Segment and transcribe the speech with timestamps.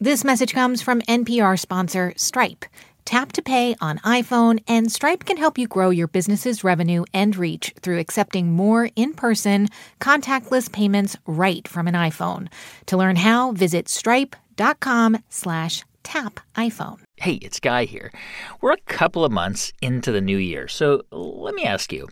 [0.00, 2.64] This message comes from NPR sponsor Stripe.
[3.04, 7.34] Tap to pay on iPhone, and Stripe can help you grow your business's revenue and
[7.34, 9.66] reach through accepting more in person,
[9.98, 12.46] contactless payments right from an iPhone.
[12.86, 17.00] To learn how, visit stripe.com slash tap iPhone.
[17.16, 18.12] Hey, it's Guy here.
[18.60, 22.06] We're a couple of months into the new year, so let me ask you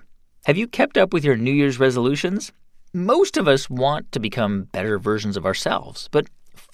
[0.47, 2.51] have you kept up with your New Year's resolutions?
[2.93, 6.27] Most of us want to become better versions of ourselves, but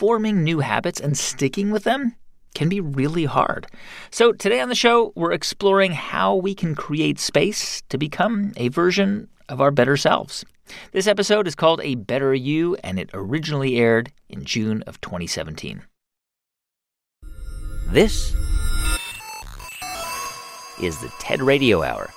[0.03, 2.13] forming new habits and sticking with them
[2.57, 3.69] can be really hard.
[4.11, 8.67] So, today on the show, we're exploring how we can create space to become a
[8.67, 10.45] version of our better selves.
[10.91, 15.83] This episode is called A Better You, and it originally aired in June of 2017.
[17.87, 18.35] This
[20.83, 22.11] is the TED Radio Hour.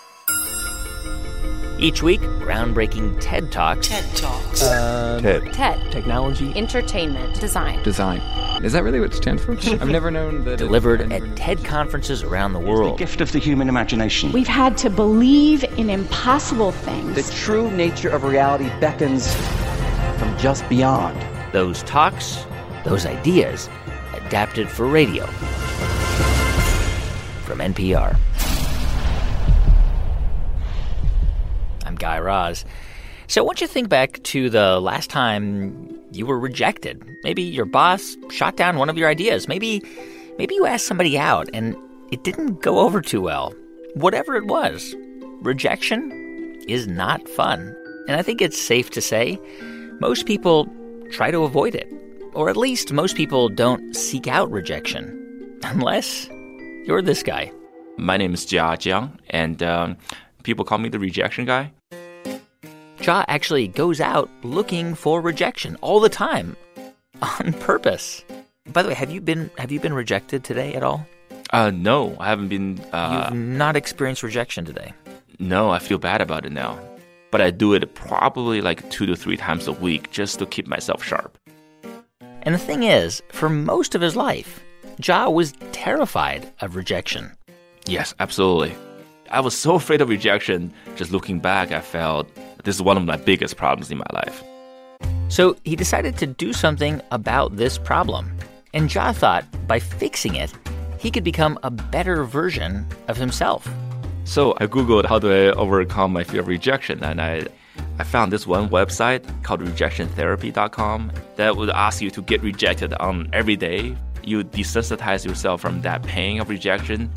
[1.85, 3.89] Each week, groundbreaking TED Talks.
[3.89, 4.63] TED Talks.
[4.63, 5.53] Uh, um, TED.
[5.53, 5.91] TED.
[5.91, 6.51] Technology.
[6.55, 7.39] Entertainment.
[7.39, 7.83] Design.
[7.83, 8.21] Design.
[8.63, 9.51] Is that really what it stands for?
[9.71, 10.57] I've never known that.
[10.57, 12.95] Delivered it- at TED conferences around the world.
[12.95, 14.31] The gift of the human imagination.
[14.31, 17.13] We've had to believe in impossible things.
[17.13, 19.31] The true nature of reality beckons
[20.17, 21.21] from just beyond.
[21.53, 22.47] Those talks,
[22.83, 23.69] those ideas,
[24.15, 25.27] adapted for radio.
[27.43, 28.17] From NPR.
[31.95, 32.65] I'm Guy Raz.
[33.27, 37.01] So, want you think back to the last time you were rejected.
[37.23, 39.47] Maybe your boss shot down one of your ideas.
[39.47, 39.81] Maybe,
[40.37, 41.73] maybe you asked somebody out and
[42.11, 43.53] it didn't go over too well.
[43.93, 44.93] Whatever it was,
[45.41, 46.11] rejection
[46.67, 47.73] is not fun.
[48.09, 49.39] And I think it's safe to say
[50.01, 50.67] most people
[51.11, 51.87] try to avoid it.
[52.33, 55.59] Or at least most people don't seek out rejection.
[55.63, 56.27] Unless
[56.85, 57.53] you're this guy.
[57.97, 59.95] My name is Jia Jiang, and um,
[60.43, 61.71] people call me the rejection guy.
[63.05, 66.57] Jia actually goes out looking for rejection all the time
[67.21, 68.25] on purpose.
[68.73, 71.05] By the way, have you been have you been rejected today at all?
[71.51, 72.79] Uh, no, I haven't been.
[72.91, 74.91] Uh, You've not experienced rejection today.
[75.37, 76.79] no, I feel bad about it now.
[77.29, 80.65] But I do it probably like two to three times a week just to keep
[80.65, 81.37] myself sharp.
[82.41, 84.63] And the thing is, for most of his life,
[84.99, 87.31] Jia was terrified of rejection.
[87.85, 88.73] Yes, absolutely.
[89.29, 90.73] I was so afraid of rejection.
[90.95, 92.27] Just looking back, I felt
[92.65, 94.43] this is one of my biggest problems in my life.
[95.29, 98.31] So he decided to do something about this problem.
[98.73, 100.51] And Jia thought by fixing it,
[100.99, 103.69] he could become a better version of himself.
[104.25, 107.45] So I googled how do I overcome my fear of rejection, and I
[107.99, 113.29] I found this one website called rejectiontherapy.com that would ask you to get rejected on
[113.31, 113.95] every day.
[114.23, 117.11] You desensitize yourself from that pain of rejection,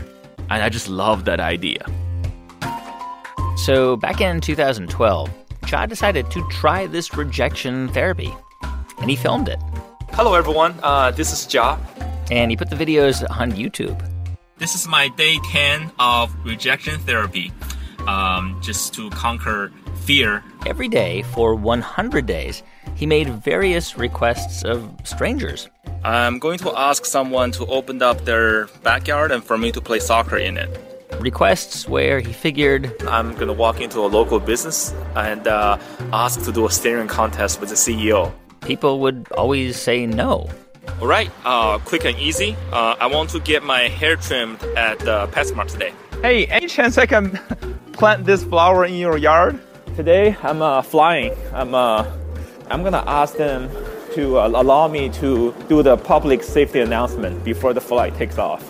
[0.50, 1.86] and I just love that idea.
[3.58, 5.28] So back in 2012,
[5.62, 8.32] Jia decided to try this rejection therapy.
[9.00, 9.58] And he filmed it.
[10.12, 10.78] Hello, everyone.
[10.80, 11.76] Uh, this is Jia.
[12.30, 13.98] And he put the videos on YouTube.
[14.58, 17.52] This is my day 10 of rejection therapy,
[18.06, 20.44] um, just to conquer fear.
[20.64, 22.62] Every day for 100 days,
[22.94, 25.68] he made various requests of strangers.
[26.04, 29.98] I'm going to ask someone to open up their backyard and for me to play
[29.98, 30.87] soccer in it.
[31.20, 35.78] Requests where he figured I'm going to walk into a local business and uh,
[36.12, 38.32] ask to do a staring contest with the CEO.
[38.62, 40.48] people would always say no.
[41.00, 42.56] All right, uh, quick and easy.
[42.72, 45.92] Uh, I want to get my hair trimmed at uh, PetSmart today.
[46.22, 47.30] Hey, any chance I can
[47.92, 49.60] plant this flower in your yard?
[49.96, 51.34] Today I'm uh, flying.
[51.52, 52.04] I'm uh,
[52.70, 53.70] I'm gonna ask them
[54.14, 58.62] to uh, allow me to do the public safety announcement before the flight takes off.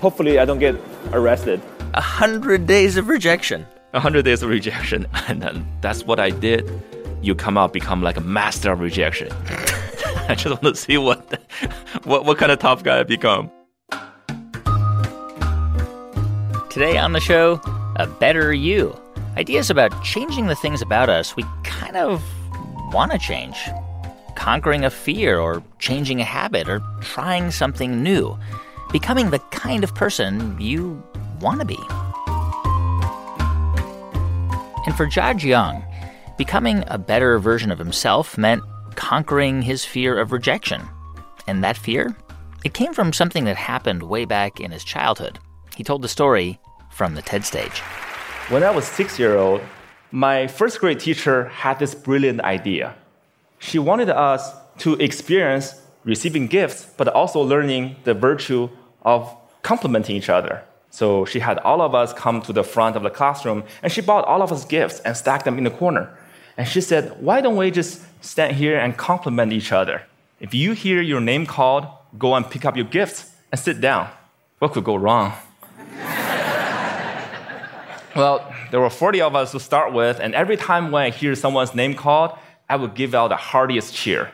[0.00, 0.76] Hopefully I don't get
[1.12, 1.60] arrested.
[1.94, 3.66] A hundred days of rejection.
[3.92, 6.70] A 100 days of rejection, and then that's what I did.
[7.20, 9.32] You come out, become like a master of rejection.
[10.28, 11.40] I just want to see what,
[12.04, 13.50] what, what kind of tough guy I become.
[16.70, 17.60] Today on the show,
[17.96, 18.96] a better you.
[19.36, 22.22] Ideas about changing the things about us we kind of
[22.92, 23.56] want to change.
[24.36, 28.38] Conquering a fear or changing a habit or trying something new.
[28.92, 31.02] Becoming the kind of person you
[31.40, 31.78] want to be.
[34.86, 35.84] And for Jia Jiang,
[36.36, 38.62] becoming a better version of himself meant
[38.94, 40.82] conquering his fear of rejection.
[41.46, 42.16] And that fear?
[42.64, 45.38] It came from something that happened way back in his childhood.
[45.76, 46.58] He told the story
[46.90, 47.80] from the TED stage.
[48.48, 49.62] When I was six year old,
[50.10, 52.94] my first grade teacher had this brilliant idea.
[53.58, 58.68] She wanted us to experience receiving gifts, but also learning the virtue
[59.02, 60.64] of complimenting each other.
[60.90, 64.00] So she had all of us come to the front of the classroom, and she
[64.00, 66.16] bought all of us gifts and stacked them in the corner.
[66.56, 70.02] And she said, Why don't we just stand here and compliment each other?
[70.40, 71.86] If you hear your name called,
[72.18, 74.08] go and pick up your gifts and sit down.
[74.58, 75.32] What could go wrong?
[78.16, 81.34] well, there were 40 of us to start with, and every time when I hear
[81.34, 82.36] someone's name called,
[82.68, 84.32] I would give out the heartiest cheer.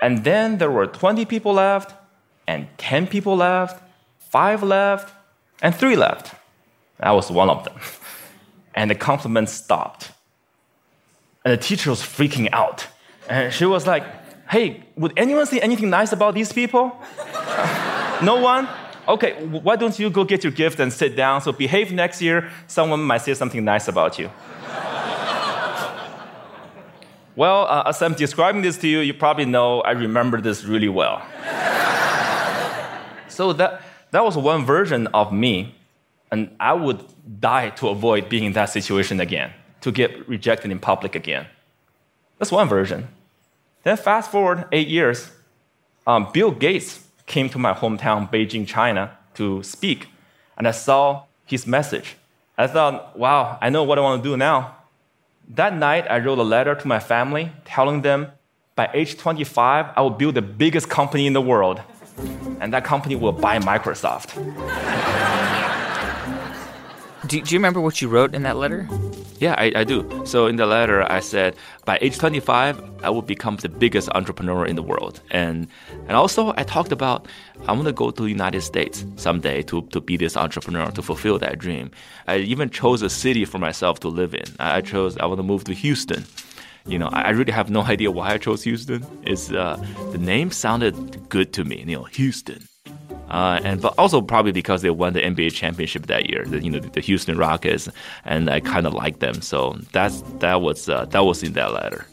[0.00, 1.94] And then there were 20 people left,
[2.46, 3.82] and 10 people left,
[4.18, 5.12] 5 left,
[5.62, 6.34] and 3 left.
[7.00, 7.74] I was one of them.
[8.76, 10.10] And the compliments stopped.
[11.44, 12.88] And the teacher was freaking out.
[13.28, 14.04] And she was like,
[14.48, 16.92] Hey, would anyone say anything nice about these people?
[18.22, 18.68] no one?
[19.06, 21.40] Okay, why don't you go get your gift and sit down?
[21.40, 24.26] So behave next year, someone might say something nice about you.
[27.36, 30.88] well, uh, as I'm describing this to you, you probably know I remember this really
[30.88, 31.22] well.
[33.28, 33.82] so that,
[34.14, 35.74] that was one version of me,
[36.30, 37.04] and I would
[37.40, 41.46] die to avoid being in that situation again, to get rejected in public again.
[42.38, 43.08] That's one version.
[43.82, 45.32] Then fast forward eight years,
[46.06, 50.06] um, Bill Gates came to my hometown, Beijing, China, to speak,
[50.56, 52.14] and I saw his message.
[52.56, 54.76] I thought, wow, I know what I want to do now.
[55.48, 58.28] That night, I wrote a letter to my family telling them
[58.76, 61.80] by age 25, I will build the biggest company in the world,
[62.60, 64.34] and that company will buy Microsoft.
[67.26, 68.86] Do, do you remember what you wrote in that letter?
[69.38, 70.22] Yeah, I, I, do.
[70.26, 71.56] So in the letter, I said
[71.86, 75.20] by age 25, I will become the biggest entrepreneur in the world.
[75.30, 75.66] And
[76.06, 77.26] and also, I talked about
[77.66, 81.02] I want to go to the United States someday to, to be this entrepreneur, to
[81.02, 81.90] fulfill that dream.
[82.26, 84.44] I even chose a city for myself to live in.
[84.60, 86.24] I chose, I want to move to Houston.
[86.86, 89.06] You know, I really have no idea why I chose Houston.
[89.22, 89.82] It's, uh,
[90.12, 92.68] the name sounded good to me, you know, Houston.
[93.30, 96.70] Uh, and but also probably because they won the NBA championship that year, the, you
[96.70, 97.88] know, the Houston Rockets,
[98.24, 99.40] and I kind of like them.
[99.40, 102.06] So that's that was uh, that was in that letter.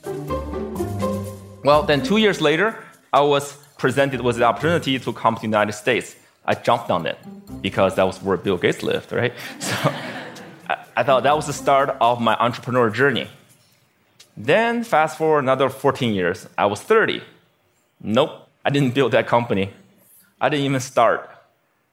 [1.63, 2.81] Well, then two years later,
[3.12, 6.15] I was presented with the opportunity to come to the United States.
[6.45, 7.18] I jumped on it
[7.62, 9.33] because that was where Bill Gates lived, right?
[9.59, 9.75] So
[10.69, 13.27] I, I thought that was the start of my entrepreneur journey.
[14.43, 17.21] Then fast forward another 14 years, I was 30.
[18.01, 19.71] Nope, I didn't build that company.
[20.39, 21.29] I didn't even start.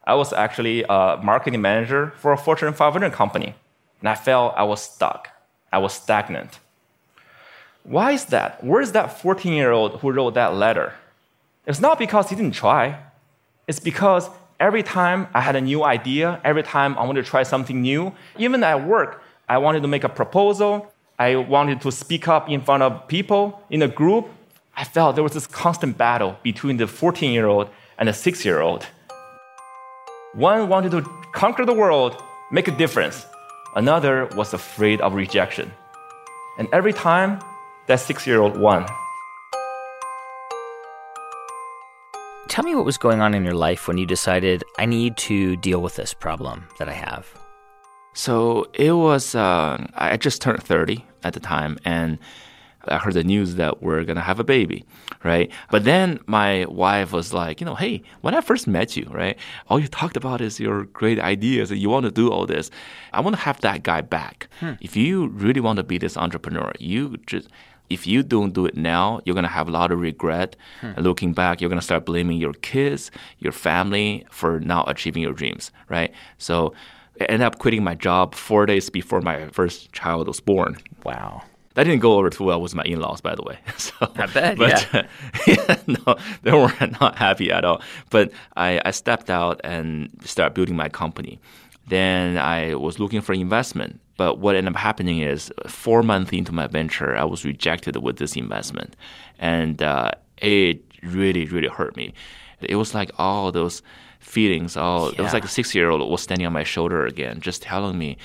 [0.04, 3.54] I was actually a marketing manager for a Fortune 500 company,
[4.00, 5.28] and I felt I was stuck.
[5.70, 6.58] I was stagnant.
[7.82, 8.64] Why is that?
[8.64, 10.94] Where is that 14 year old who wrote that letter?
[11.66, 12.98] It's not because he didn't try,
[13.66, 17.42] it's because every time I had a new idea, every time I wanted to try
[17.42, 22.28] something new, even at work, I wanted to make a proposal, I wanted to speak
[22.28, 24.28] up in front of people in a group,
[24.76, 27.68] I felt there was this constant battle between the 14 year old
[27.98, 28.86] and the six year old.
[30.34, 31.02] One wanted to
[31.34, 32.22] conquer the world,
[32.52, 33.26] make a difference.
[33.74, 35.72] Another was afraid of rejection.
[36.56, 37.40] And every time,
[37.88, 38.86] that six year old won.
[42.48, 45.56] Tell me what was going on in your life when you decided, I need to
[45.56, 47.26] deal with this problem that I have.
[48.14, 52.18] So it was, uh, I just turned 30 at the time, and
[52.86, 54.84] I heard the news that we're gonna have a baby,
[55.24, 55.50] right?
[55.70, 59.36] But then my wife was like, you know, hey, when I first met you, right,
[59.68, 62.70] all you talked about is your great ideas and you want to do all this.
[63.12, 64.48] I want to have that guy back.
[64.60, 64.72] Hmm.
[64.80, 67.48] If you really want to be this entrepreneur, you just
[67.90, 70.56] if you don't do it now, you're gonna have a lot of regret.
[70.80, 70.92] Hmm.
[70.98, 75.72] Looking back, you're gonna start blaming your kids, your family for not achieving your dreams,
[75.88, 76.12] right?
[76.38, 76.74] So
[77.20, 80.76] I ended up quitting my job four days before my first child was born.
[81.04, 81.42] Wow.
[81.74, 83.58] That didn't go over too well with my in-laws, by the way.
[83.76, 85.06] So, I bet, but, yeah.
[85.46, 85.76] yeah.
[85.86, 87.80] No, they were not happy at all.
[88.10, 91.38] But I, I stepped out and started building my company.
[91.86, 94.00] Then I was looking for investment.
[94.16, 98.16] But what ended up happening is four months into my venture, I was rejected with
[98.16, 98.96] this investment.
[99.38, 102.12] And uh, it really, really hurt me.
[102.60, 103.82] It was like all those
[104.28, 105.18] feelings, all, yeah.
[105.18, 107.98] it was like a six year old was standing on my shoulder again, just telling
[107.98, 108.16] me,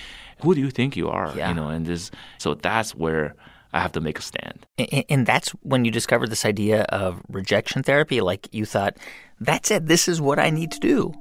[0.41, 1.33] who do you think you are?
[1.35, 1.49] Yeah.
[1.49, 3.35] You know, and this, so that's where
[3.73, 4.65] I have to make a stand.
[4.77, 8.21] And, and that's when you discovered this idea of rejection therapy.
[8.21, 8.97] Like you thought,
[9.39, 9.87] that's it.
[9.87, 11.13] This is what I need to do.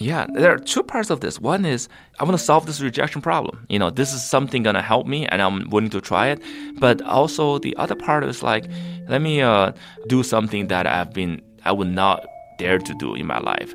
[0.00, 1.40] Yeah, there are two parts of this.
[1.40, 3.64] One is I want to solve this rejection problem.
[3.68, 6.42] You know, this is something gonna help me, and I'm willing to try it.
[6.80, 8.66] But also the other part is like,
[9.08, 9.70] let me uh,
[10.08, 12.26] do something that I've been I would not
[12.58, 13.74] dare to do in my life.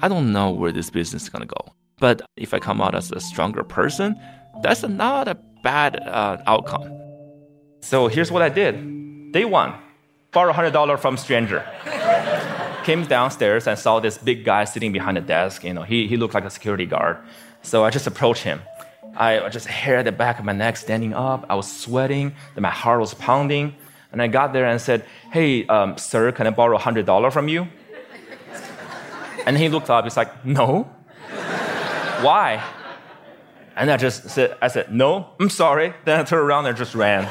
[0.00, 1.74] I don't know where this business is gonna go.
[1.98, 4.16] But if I come out as a stronger person,
[4.62, 6.90] that's not a bad uh, outcome.
[7.80, 9.32] So here's what I did.
[9.32, 9.74] Day one,
[10.32, 11.64] borrow $100 from stranger.
[12.84, 15.64] Came downstairs and saw this big guy sitting behind the desk.
[15.64, 17.18] You know, he, he looked like a security guard.
[17.62, 18.60] So I just approached him.
[19.16, 21.46] I just hair at the back of my neck standing up.
[21.48, 22.34] I was sweating.
[22.56, 23.74] My heart was pounding.
[24.12, 27.66] And I got there and said, hey, um, sir, can I borrow $100 from you?
[29.46, 30.84] And he looked up, he's like, No.
[32.20, 32.62] Why?
[33.76, 35.94] And I just said, I said, No, I'm sorry.
[36.04, 37.28] Then I turned around and just ran.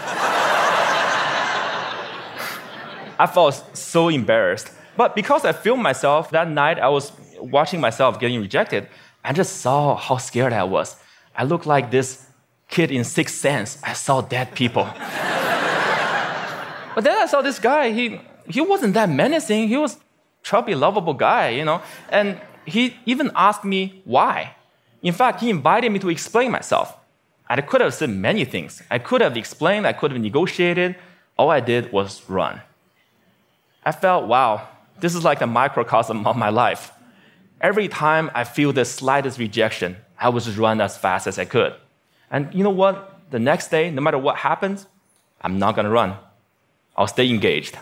[3.19, 4.71] I felt so embarrassed.
[4.97, 8.87] But because I filmed myself that night, I was watching myself getting rejected.
[9.23, 10.97] I just saw how scared I was.
[11.35, 12.27] I looked like this
[12.67, 13.77] kid in Sixth Sense.
[13.83, 14.83] I saw dead people.
[16.95, 17.91] but then I saw this guy.
[17.91, 19.69] He he wasn't that menacing.
[19.69, 19.97] He was
[20.43, 21.81] chubby, lovable guy, you know.
[22.09, 24.55] And he even asked me why.
[25.01, 26.97] In fact, he invited me to explain myself.
[27.49, 28.81] I could have said many things.
[28.89, 29.85] I could have explained.
[29.85, 30.95] I could have negotiated.
[31.37, 32.61] All I did was run.
[33.85, 34.67] I felt, wow,
[34.99, 36.91] this is like a microcosm of my life.
[37.59, 41.45] Every time I feel the slightest rejection, I would just run as fast as I
[41.45, 41.73] could.
[42.31, 43.19] And you know what?
[43.29, 44.87] The next day, no matter what happens,
[45.41, 46.15] I'm not gonna run.
[46.95, 47.77] I'll stay engaged.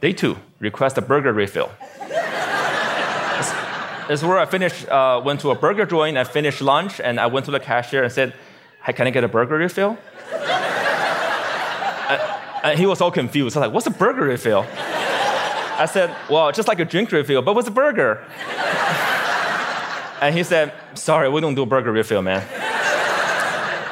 [0.00, 1.70] Day two, request a burger refill.
[4.08, 7.18] This is where I finished, uh, went to a burger joint, I finished lunch, and
[7.18, 8.34] I went to the cashier and said,
[8.84, 9.98] Hey, can I get a burger refill?
[12.08, 12.22] and,
[12.62, 13.56] and he was all confused.
[13.56, 14.66] I was like, What's a burger refill?
[14.68, 18.22] I said, Well, just like a drink refill, but what's a burger?
[20.20, 22.46] and he said, Sorry, we don't do burger refill, man.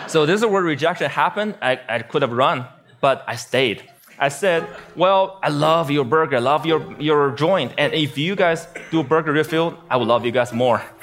[0.07, 1.57] so this is where rejection happened.
[1.61, 2.67] I, I could have run,
[3.01, 3.91] but I stayed.
[4.19, 4.67] I said,
[4.97, 7.73] Well, I love your burger, I love your, your joint.
[7.79, 10.83] And if you guys do a burger refill, I would love you guys more.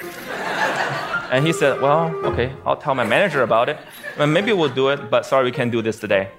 [1.30, 3.78] and he said, Well, okay, I'll tell my manager about it.
[4.18, 6.30] Well, maybe we'll do it, but sorry, we can't do this today.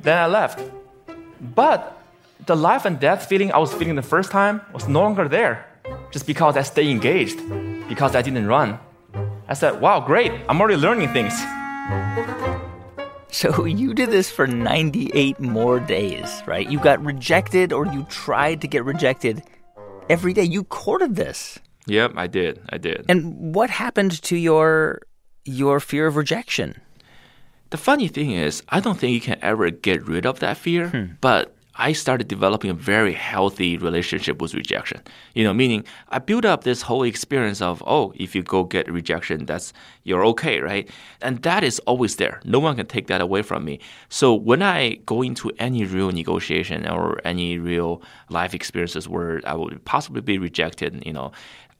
[0.00, 0.60] Then I left.
[1.54, 2.00] But
[2.46, 5.66] the life and death feeling I was feeling the first time was no longer there
[6.10, 7.38] just because I stayed engaged,
[7.88, 8.78] because I didn't run.
[9.48, 11.34] I said, Wow, great, I'm already learning things.
[13.36, 16.68] So you did this for 98 more days, right?
[16.68, 19.42] You got rejected or you tried to get rejected
[20.08, 20.44] every day.
[20.44, 21.58] You courted this.
[21.86, 22.62] Yep, I did.
[22.70, 23.04] I did.
[23.08, 25.02] And what happened to your
[25.44, 26.80] your fear of rejection?
[27.70, 30.88] The funny thing is, I don't think you can ever get rid of that fear,
[30.88, 31.14] hmm.
[31.20, 35.02] but I started developing a very healthy relationship with rejection.
[35.34, 38.90] You know, meaning I built up this whole experience of, oh, if you go get
[38.90, 40.88] rejection, that's you're okay, right?
[41.20, 42.40] And that is always there.
[42.44, 43.80] No one can take that away from me.
[44.08, 49.54] So when I go into any real negotiation or any real life experiences where I
[49.54, 51.32] would possibly be rejected, you know,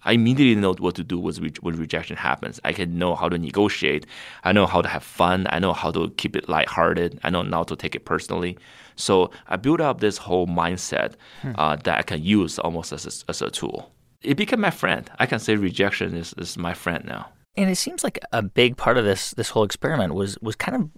[0.05, 2.61] I immediately know what to do when rejection happens.
[2.65, 4.07] I can know how to negotiate.
[4.45, 5.49] I know how to have fun.
[5.51, 7.19] I know how to keep it lighthearted.
[7.25, 8.57] I know not to take it personally.
[8.97, 11.53] So I built up this whole mindset hmm.
[11.57, 13.93] uh, that I can use almost as a, as a tool.
[14.23, 15.09] It became my friend.
[15.19, 17.29] I can say rejection is, is my friend now.
[17.57, 20.77] And it seems like a big part of this this whole experiment was was kind
[20.77, 20.91] of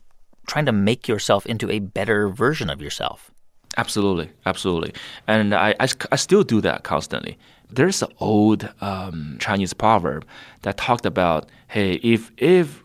[0.48, 3.30] trying to make yourself into a better version of yourself.
[3.76, 4.92] Absolutely, absolutely.
[5.28, 7.38] And I, I, I still do that constantly.
[7.70, 10.26] There's an old um, Chinese proverb
[10.62, 12.82] that talked about, hey, if if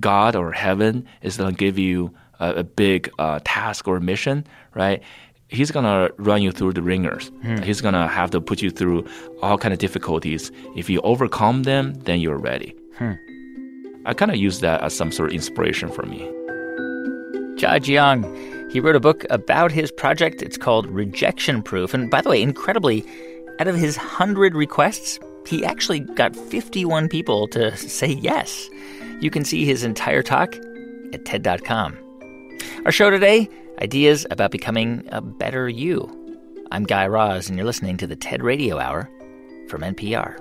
[0.00, 2.12] God or heaven is going to give you
[2.42, 4.44] a, a big uh, task or mission,
[4.74, 5.02] right?
[5.48, 7.30] He's gonna run you through the ringers.
[7.42, 7.62] Hmm.
[7.62, 9.06] He's gonna have to put you through
[9.42, 10.50] all kind of difficulties.
[10.76, 12.74] If you overcome them, then you're ready.
[12.98, 13.12] Hmm.
[14.04, 16.20] I kind of use that as some sort of inspiration for me.
[17.60, 20.42] Jia Jiang, he wrote a book about his project.
[20.42, 21.94] It's called Rejection Proof.
[21.94, 23.04] And by the way, incredibly,
[23.60, 28.68] out of his 100 requests, he actually got 51 people to say yes.
[29.20, 30.56] You can see his entire talk
[31.12, 31.96] at TED.com.
[32.84, 33.48] Our show today
[33.80, 36.18] ideas about becoming a better you.
[36.70, 39.10] I'm Guy Raz, and you're listening to the TED Radio Hour
[39.68, 40.38] from NPR.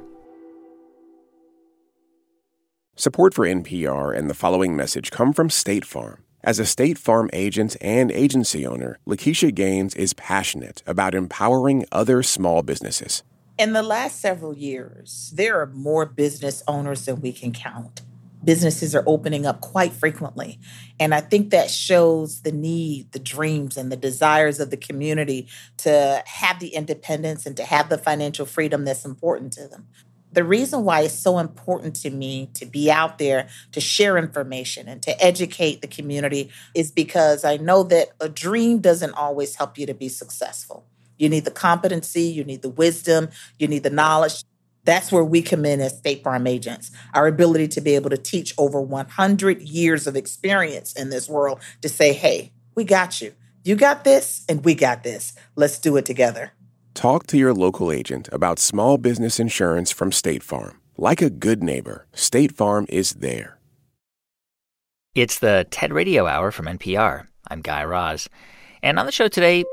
[2.96, 6.24] Support for NPR and the following message come from State Farm.
[6.44, 12.24] As a State Farm agent and agency owner, Lakeisha Gaines is passionate about empowering other
[12.24, 13.24] small businesses.
[13.60, 18.02] In the last several years, there are more business owners than we can count
[18.44, 20.60] businesses are opening up quite frequently.
[21.00, 25.48] And I think that shows the need, the dreams, and the desires of the community
[25.78, 29.88] to have the independence and to have the financial freedom that's important to them.
[30.34, 34.88] The reason why it's so important to me to be out there to share information
[34.88, 39.78] and to educate the community is because I know that a dream doesn't always help
[39.78, 40.86] you to be successful.
[41.18, 43.30] You need the competency, you need the wisdom,
[43.60, 44.44] you need the knowledge
[44.84, 46.92] that's where we come in as State Farm agents.
[47.14, 51.60] Our ability to be able to teach over 100 years of experience in this world
[51.82, 53.34] to say, hey, we got you.
[53.64, 55.34] You got this, and we got this.
[55.56, 56.54] Let's do it together.
[56.96, 60.80] Talk to your local agent about small business insurance from State Farm.
[60.98, 63.60] Like a good neighbor, State Farm is there.
[65.14, 67.28] It's the TED Radio Hour from NPR.
[67.50, 68.30] I'm Guy Raz.
[68.82, 69.64] And on the show today,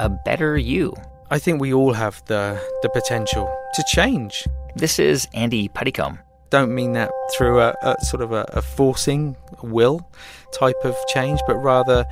[0.00, 0.94] A Better You
[1.32, 4.48] I think we all have the, the potential to change.
[4.74, 6.18] This is Andy Puddicombe.
[6.50, 10.04] Don't mean that through a, a sort of a, a forcing will
[10.52, 12.04] type of change, but rather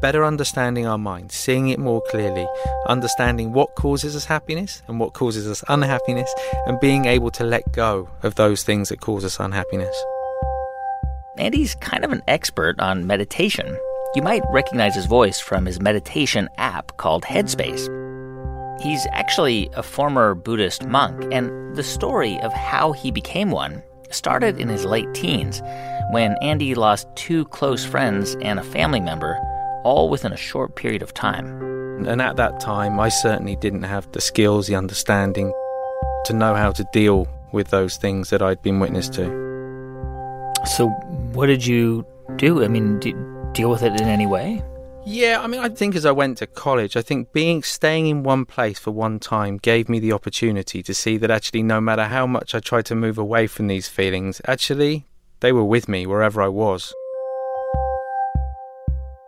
[0.00, 2.48] better understanding our mind, seeing it more clearly,
[2.86, 6.32] understanding what causes us happiness and what causes us unhappiness,
[6.66, 10.02] and being able to let go of those things that cause us unhappiness.
[11.36, 13.78] Andy's kind of an expert on meditation.
[14.14, 18.01] You might recognize his voice from his meditation app called Headspace.
[18.82, 24.60] He's actually a former Buddhist monk, and the story of how he became one started
[24.60, 25.62] in his late teens
[26.10, 29.38] when Andy lost two close friends and a family member,
[29.84, 31.46] all within a short period of time.
[32.08, 35.52] And at that time, I certainly didn't have the skills, the understanding
[36.24, 39.24] to know how to deal with those things that I'd been witness to.
[40.66, 40.88] So,
[41.34, 42.64] what did you do?
[42.64, 44.62] I mean, did you deal with it in any way?
[45.04, 48.22] Yeah, I mean, I think as I went to college, I think being staying in
[48.22, 52.04] one place for one time gave me the opportunity to see that actually, no matter
[52.04, 55.06] how much I tried to move away from these feelings, actually,
[55.40, 56.94] they were with me wherever I was.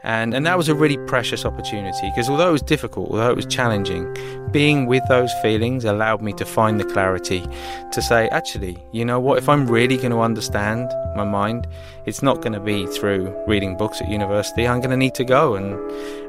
[0.05, 3.37] And, and that was a really precious opportunity because although it was difficult, although it
[3.37, 4.15] was challenging,
[4.51, 7.43] being with those feelings allowed me to find the clarity
[7.91, 11.67] to say, actually, you know what, if I'm really going to understand my mind,
[12.05, 14.69] it's not going to be through reading books at university.
[14.69, 15.55] I'm going to need to go.
[15.55, 15.73] And,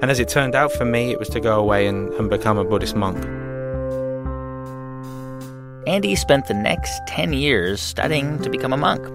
[0.02, 2.58] and as it turned out for me, it was to go away and, and become
[2.58, 3.18] a Buddhist monk.
[5.86, 9.06] Andy spent the next 10 years studying to become a monk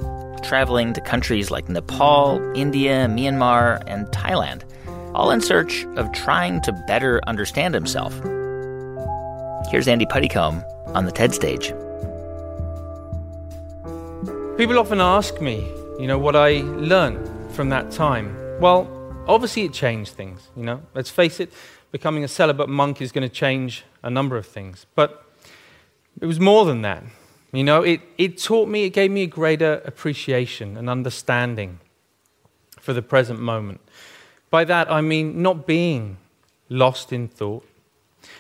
[0.42, 4.62] traveling to countries like Nepal, India, Myanmar, and Thailand,
[5.14, 8.12] all in search of trying to better understand himself.
[9.70, 11.68] Here's Andy Puddicombe on the TED stage.
[14.56, 15.66] People often ask me,
[15.99, 18.37] you know, what I learned from that time.
[18.61, 18.88] Well,
[19.26, 20.82] obviously it changed things, you know.
[20.94, 21.52] Let's face it,
[21.92, 24.87] becoming a celibate monk is going to change a number of things.
[24.94, 25.25] But
[26.20, 27.04] it was more than that.
[27.52, 31.81] You know, it, it taught me, it gave me a greater appreciation and understanding
[32.79, 33.81] for the present moment.
[34.51, 36.18] By that, I mean not being
[36.68, 37.66] lost in thought,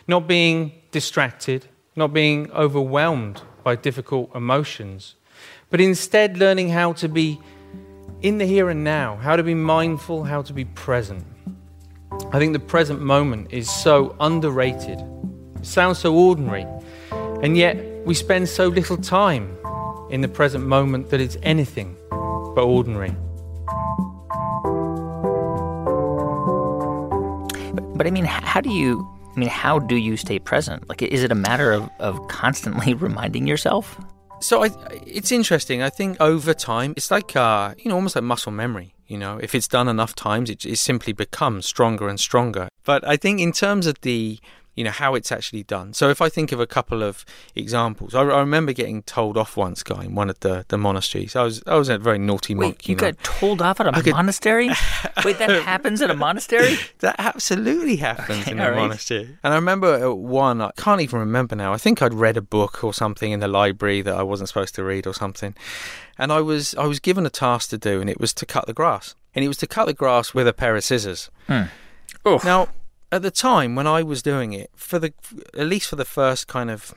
[0.06, 5.16] not being distracted, not being overwhelmed by difficult emotions,
[5.70, 7.40] but instead learning how to be
[8.22, 11.24] in the here and now, how to be mindful, how to be present.
[12.32, 15.00] I think the present moment is so underrated.
[15.56, 16.66] It sounds so ordinary,
[17.42, 19.56] and yet we spend so little time
[20.10, 23.14] in the present moment that it's anything but ordinary.
[27.74, 29.06] But, but I mean, how do you?
[29.34, 30.88] I mean, how do you stay present?
[30.88, 34.00] Like, is it a matter of, of constantly reminding yourself?
[34.40, 34.70] So I,
[35.06, 35.82] it's interesting.
[35.82, 38.94] I think over time, it's like uh, you know, almost like muscle memory.
[39.06, 42.68] You know, if it's done enough times, it, it simply becomes stronger and stronger.
[42.84, 44.38] But I think in terms of the
[44.74, 45.92] you know how it's actually done.
[45.92, 49.56] So if I think of a couple of examples, I, I remember getting told off
[49.56, 51.34] once, guy, in one of the, the monasteries.
[51.34, 52.88] I was I was a very naughty Wait, monk.
[52.88, 53.12] You, you know?
[53.12, 54.68] got told off at a monastery?
[55.24, 56.76] Wait, that happens at a monastery?
[57.00, 58.76] that absolutely happens okay, in a right.
[58.76, 59.36] monastery.
[59.42, 61.72] And I remember one, I can't even remember now.
[61.72, 64.74] I think I'd read a book or something in the library that I wasn't supposed
[64.76, 65.54] to read or something,
[66.16, 68.66] and I was I was given a task to do, and it was to cut
[68.66, 71.30] the grass, and it was to cut the grass with a pair of scissors.
[71.48, 71.64] Hmm.
[72.24, 72.68] Now
[73.12, 75.12] at the time when I was doing it, for the
[75.56, 76.94] at least for the first kind of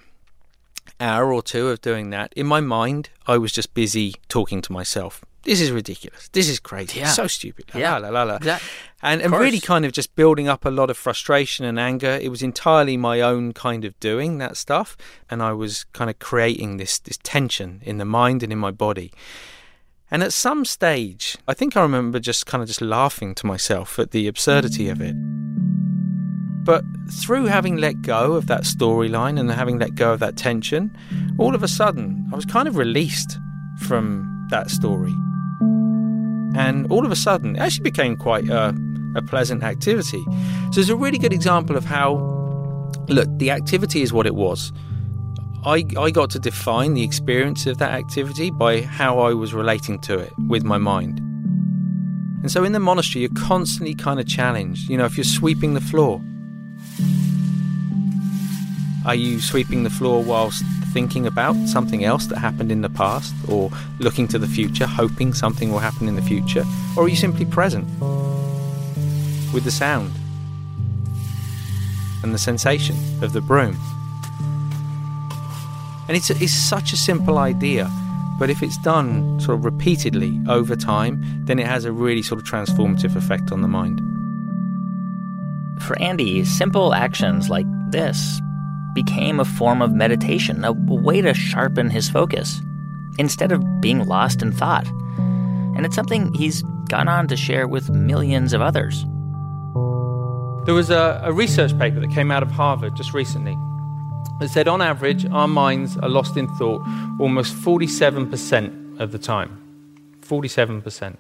[1.00, 4.72] hour or two of doing that, in my mind, I was just busy talking to
[4.72, 5.24] myself.
[5.44, 6.30] This is ridiculous.
[6.30, 7.00] This is crazy.
[7.00, 7.08] Yeah.
[7.10, 7.66] So stupid.
[7.74, 7.98] La, Yeah.
[7.98, 8.36] la, la, la.
[8.38, 8.70] Exactly.
[9.02, 12.18] And, and really kind of just building up a lot of frustration and anger.
[12.22, 14.96] It was entirely my own kind of doing that stuff.
[15.30, 18.72] And I was kind of creating this, this tension in the mind and in my
[18.72, 19.12] body.
[20.10, 24.00] And at some stage, I think I remember just kind of just laughing to myself
[24.00, 25.16] at the absurdity of it.
[26.64, 30.96] But through having let go of that storyline and having let go of that tension,
[31.38, 33.38] all of a sudden I was kind of released
[33.82, 35.14] from that story.
[36.56, 38.76] And all of a sudden, it actually became quite a,
[39.16, 40.24] a pleasant activity.
[40.72, 42.14] So it's a really good example of how,
[43.08, 44.72] look, the activity is what it was.
[45.66, 50.00] I, I got to define the experience of that activity by how I was relating
[50.02, 51.20] to it with my mind.
[52.44, 54.90] And so in the monastery, you're constantly kind of challenged.
[54.90, 56.22] You know, if you're sweeping the floor,
[59.06, 60.64] are you sweeping the floor whilst
[60.94, 65.34] thinking about something else that happened in the past or looking to the future, hoping
[65.34, 66.64] something will happen in the future?
[66.96, 67.86] Or are you simply present
[69.54, 70.12] with the sound
[72.24, 73.78] and the sensation of the broom?
[76.08, 77.92] And it's, it's such a simple idea,
[78.40, 82.40] but if it's done sort of repeatedly over time, then it has a really sort
[82.40, 84.02] of transformative effect on the mind.
[85.82, 88.40] For Andy, simple actions like this
[88.94, 92.62] became a form of meditation, a way to sharpen his focus
[93.18, 94.88] instead of being lost in thought.
[95.76, 99.04] And it's something he's gone on to share with millions of others.
[100.66, 103.58] There was a, a research paper that came out of Harvard just recently
[104.40, 106.82] that said on average, our minds are lost in thought
[107.20, 109.60] almost 47% of the time.
[110.22, 111.18] 47%.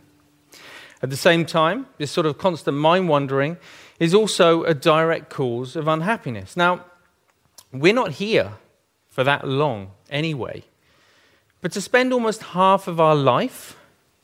[1.01, 3.57] At the same time, this sort of constant mind wandering
[3.99, 6.55] is also a direct cause of unhappiness.
[6.55, 6.85] Now,
[7.73, 8.53] we're not here
[9.09, 10.63] for that long anyway.
[11.61, 13.77] But to spend almost half of our life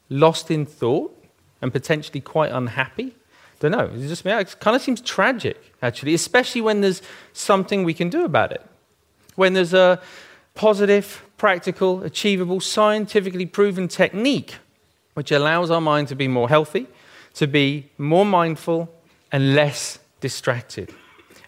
[0.10, 1.16] lost in thought
[1.62, 3.16] and potentially quite unhappy,
[3.60, 7.02] don't know, it just it kind of seems tragic, actually, especially when there's
[7.34, 8.66] something we can do about it.
[9.36, 10.02] When there's a
[10.56, 14.56] positive, practical, achievable, scientifically proven technique
[15.14, 16.88] which allows our mind to be more healthy,
[17.34, 18.90] to be more mindful,
[19.34, 20.94] and less distracted.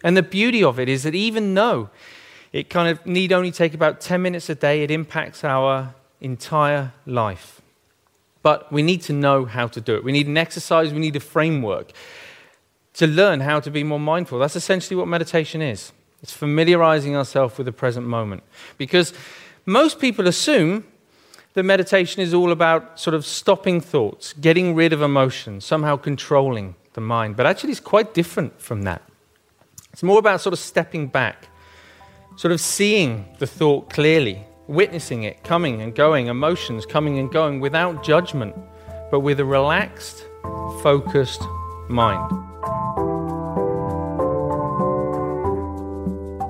[0.02, 1.90] And the beauty of it is that even though
[2.52, 6.92] it kind of need only take about 10 minutes a day, it impacts our entire
[7.06, 7.60] life.
[8.42, 10.04] But we need to know how to do it.
[10.04, 11.92] We need an exercise, we need a framework
[12.94, 14.38] to learn how to be more mindful.
[14.38, 15.92] That's essentially what meditation is.
[16.22, 18.42] It's familiarizing ourselves with the present moment.
[18.78, 19.12] Because
[19.64, 20.84] most people assume
[21.54, 26.74] that meditation is all about sort of stopping thoughts, getting rid of emotions, somehow controlling
[26.94, 27.36] the mind.
[27.36, 29.02] But actually, it's quite different from that.
[29.92, 31.48] It's more about sort of stepping back,
[32.36, 37.60] sort of seeing the thought clearly, witnessing it coming and going, emotions coming and going
[37.60, 38.56] without judgment,
[39.10, 40.24] but with a relaxed,
[40.82, 41.42] focused
[41.90, 42.32] mind.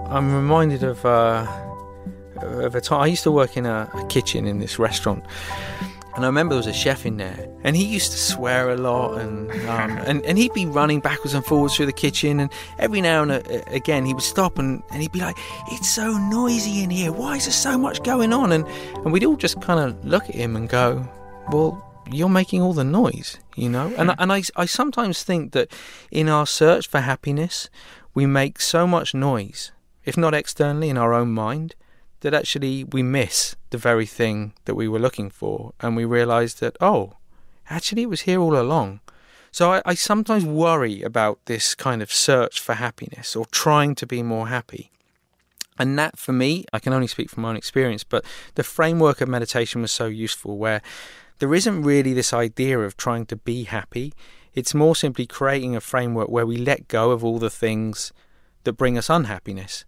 [0.09, 1.44] I'm reminded of, uh,
[2.42, 5.24] of a time I used to work in a, a kitchen in this restaurant.
[6.14, 8.77] And I remember there was a chef in there, and he used to swear a
[8.77, 12.51] lot, and um, and, and he'd be running backwards and forwards through the kitchen, and
[12.79, 15.38] every now and uh, uh, again he would stop and, and he'd be like,
[15.70, 17.12] "It's so noisy in here.
[17.12, 20.25] Why is there so much going on?" And and we'd all just kind of look
[20.29, 21.09] at him and go,
[21.51, 24.16] "Well, you're making all the noise, you know." And hmm.
[24.18, 25.72] and I I sometimes think that
[26.11, 27.70] in our search for happiness,
[28.12, 29.72] we make so much noise,
[30.05, 31.75] if not externally in our own mind,
[32.23, 36.55] that actually we miss the very thing that we were looking for, and we realize
[36.55, 37.15] that, oh,
[37.69, 39.01] actually it was here all along.
[39.51, 44.07] So I, I, sometimes worry about this kind of search for happiness or trying to
[44.07, 44.91] be more happy.
[45.79, 49.21] And that for me, I can only speak from my own experience, but the framework
[49.21, 50.81] of meditation was so useful where
[51.39, 54.15] there isn't really this idea of trying to be happy.
[54.55, 58.13] It's more simply creating a framework where we let go of all the things
[58.65, 59.85] that bring us unhappiness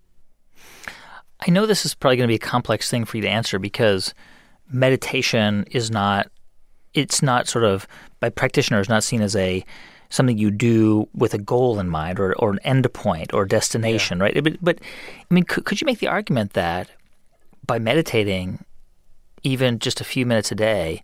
[1.47, 3.59] I know this is probably going to be a complex thing for you to answer
[3.59, 4.15] because
[4.71, 6.31] meditation is not
[6.95, 7.87] it's not sort of
[8.21, 9.65] by practitioners not seen as a
[10.11, 14.19] something you do with a goal in mind or, or an end point or destination,
[14.19, 14.25] yeah.
[14.25, 14.45] right?
[14.45, 14.79] But, but
[15.19, 16.89] I mean, could, could you make the argument that
[17.67, 18.65] by meditating,
[19.43, 21.03] even just a few minutes a day,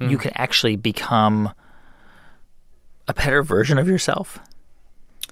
[0.00, 0.10] mm.
[0.10, 1.52] you can actually become
[3.06, 4.38] a better version of yourself?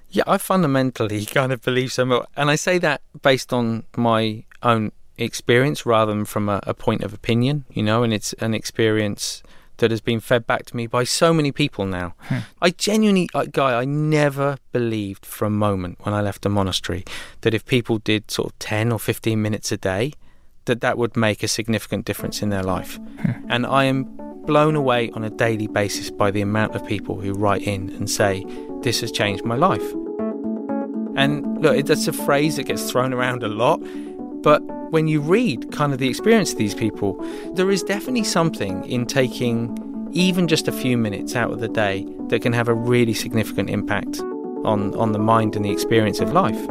[0.09, 2.25] Yeah, I fundamentally kind of believe so.
[2.35, 7.03] And I say that based on my own experience rather than from a, a point
[7.03, 9.43] of opinion, you know, and it's an experience
[9.77, 12.13] that has been fed back to me by so many people now.
[12.19, 12.39] Hmm.
[12.61, 17.03] I genuinely, uh, Guy, I never believed for a moment when I left the monastery
[17.41, 20.13] that if people did sort of 10 or 15 minutes a day,
[20.65, 22.97] that that would make a significant difference in their life.
[23.19, 23.31] Hmm.
[23.49, 24.05] And I am
[24.45, 28.09] blown away on a daily basis by the amount of people who write in and
[28.09, 28.45] say,
[28.85, 29.81] This has changed my life.
[31.15, 33.79] And look, that's a phrase that gets thrown around a lot,
[34.43, 37.19] but when you read kind of the experience of these people,
[37.55, 39.75] there is definitely something in taking
[40.11, 43.71] even just a few minutes out of the day that can have a really significant
[43.71, 44.19] impact
[44.63, 46.69] on, on the mind and the experience of life.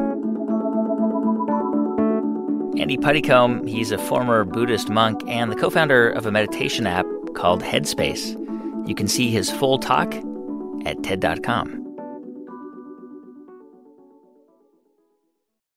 [2.80, 7.06] Andy Puddicombe, he's a former Buddhist monk and the co founder of a meditation app
[7.34, 8.38] called Headspace.
[8.88, 10.14] You can see his full talk
[10.86, 11.83] at TED.com.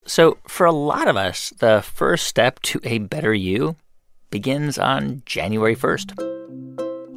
[0.08, 3.76] So, for a lot of us, the first step to a better you
[4.30, 6.38] begins on January 1st.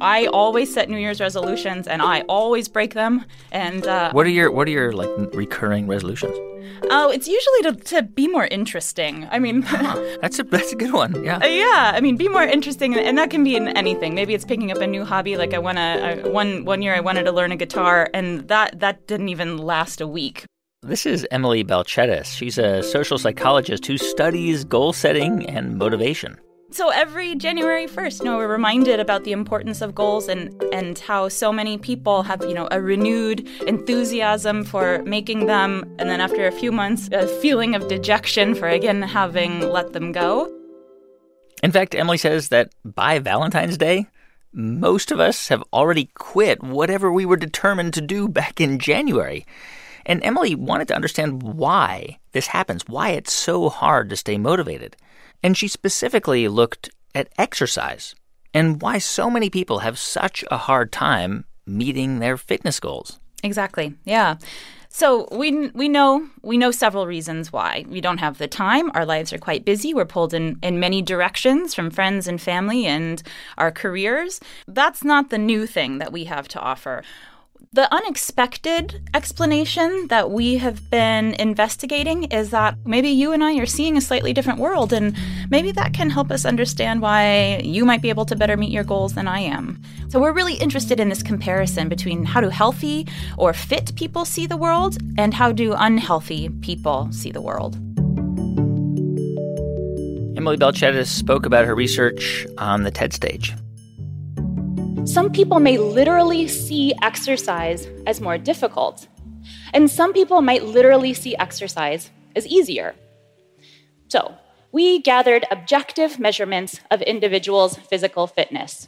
[0.01, 3.23] I always set New Year's resolutions and I always break them.
[3.51, 6.35] And uh, what are your what are your like recurring resolutions?
[6.89, 9.27] Oh, it's usually to, to be more interesting.
[9.29, 9.61] I mean,
[10.21, 11.23] that's a that's a good one.
[11.23, 11.37] Yeah.
[11.37, 11.91] Uh, yeah.
[11.93, 14.15] I mean, be more interesting, and that can be in anything.
[14.15, 15.37] Maybe it's picking up a new hobby.
[15.37, 18.79] Like I want to one one year I wanted to learn a guitar, and that
[18.79, 20.45] that didn't even last a week.
[20.83, 22.35] This is Emily Balcetis.
[22.35, 26.39] She's a social psychologist who studies goal setting and motivation.
[26.71, 30.97] So every January 1st, you know, we're reminded about the importance of goals and, and
[30.97, 35.83] how so many people have, you know, a renewed enthusiasm for making them.
[35.99, 40.11] And then after a few months, a feeling of dejection for again having let them
[40.11, 40.51] go.
[41.61, 44.07] In fact, Emily says that by Valentine's Day,
[44.51, 49.45] most of us have already quit whatever we were determined to do back in January.
[50.05, 54.95] And Emily wanted to understand why this happens, why it's so hard to stay motivated.
[55.43, 58.15] And she specifically looked at exercise
[58.53, 63.19] and why so many people have such a hard time meeting their fitness goals.
[63.43, 63.95] Exactly.
[64.05, 64.37] Yeah.
[64.93, 68.91] So we we know we know several reasons why we don't have the time.
[68.93, 69.93] Our lives are quite busy.
[69.93, 73.23] We're pulled in in many directions from friends and family and
[73.57, 74.41] our careers.
[74.67, 77.03] That's not the new thing that we have to offer.
[77.73, 83.65] The unexpected explanation that we have been investigating is that maybe you and I are
[83.65, 85.15] seeing a slightly different world, and
[85.49, 88.83] maybe that can help us understand why you might be able to better meet your
[88.83, 89.81] goals than I am.
[90.09, 93.07] So, we're really interested in this comparison between how do healthy
[93.37, 97.77] or fit people see the world, and how do unhealthy people see the world.
[100.35, 103.53] Emily Balcetis spoke about her research on the TED stage.
[105.05, 109.07] Some people may literally see exercise as more difficult,
[109.73, 112.93] and some people might literally see exercise as easier.
[114.09, 114.35] So,
[114.71, 118.87] we gathered objective measurements of individuals' physical fitness.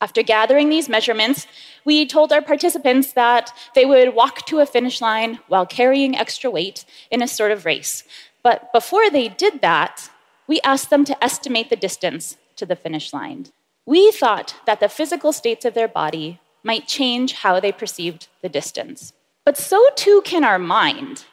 [0.00, 1.46] After gathering these measurements,
[1.84, 6.50] we told our participants that they would walk to a finish line while carrying extra
[6.50, 8.02] weight in a sort of race.
[8.42, 10.10] But before they did that,
[10.46, 13.46] we asked them to estimate the distance to the finish line.
[13.86, 18.48] We thought that the physical states of their body might change how they perceived the
[18.48, 19.12] distance.
[19.44, 21.26] But so too can our mind.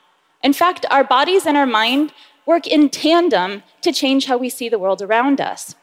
[0.44, 2.14] In fact, our bodies and our mind
[2.46, 5.76] work in tandem to change how we see the world around us.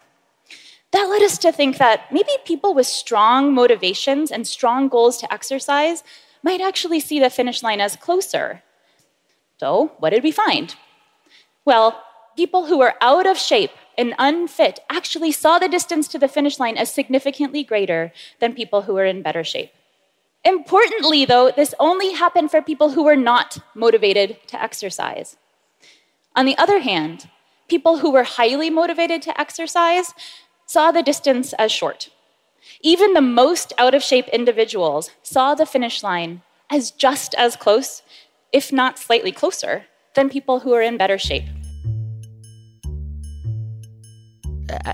[0.90, 5.32] That led us to think that maybe people with strong motivations and strong goals to
[5.32, 6.02] exercise
[6.42, 8.62] might actually see the finish line as closer.
[9.58, 10.74] So, what did we find?
[11.64, 12.02] Well,
[12.36, 16.58] people who were out of shape and unfit actually saw the distance to the finish
[16.58, 19.72] line as significantly greater than people who were in better shape.
[20.44, 25.36] Importantly, though, this only happened for people who were not motivated to exercise.
[26.36, 27.28] On the other hand,
[27.68, 30.14] people who were highly motivated to exercise
[30.64, 32.10] saw the distance as short.
[32.80, 38.02] Even the most out of shape individuals saw the finish line as just as close,
[38.52, 41.44] if not slightly closer, than people who are in better shape.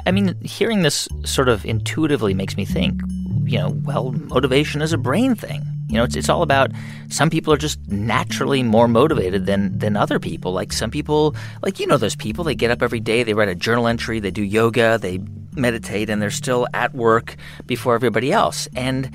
[0.07, 3.01] I mean, hearing this sort of intuitively makes me think,
[3.45, 5.65] you know, well, motivation is a brain thing.
[5.89, 6.71] You know, it's, it's all about
[7.09, 10.53] some people are just naturally more motivated than than other people.
[10.53, 13.49] Like some people, like you know, those people they get up every day, they write
[13.49, 15.21] a journal entry, they do yoga, they
[15.53, 18.67] meditate, and they're still at work before everybody else.
[18.75, 19.11] And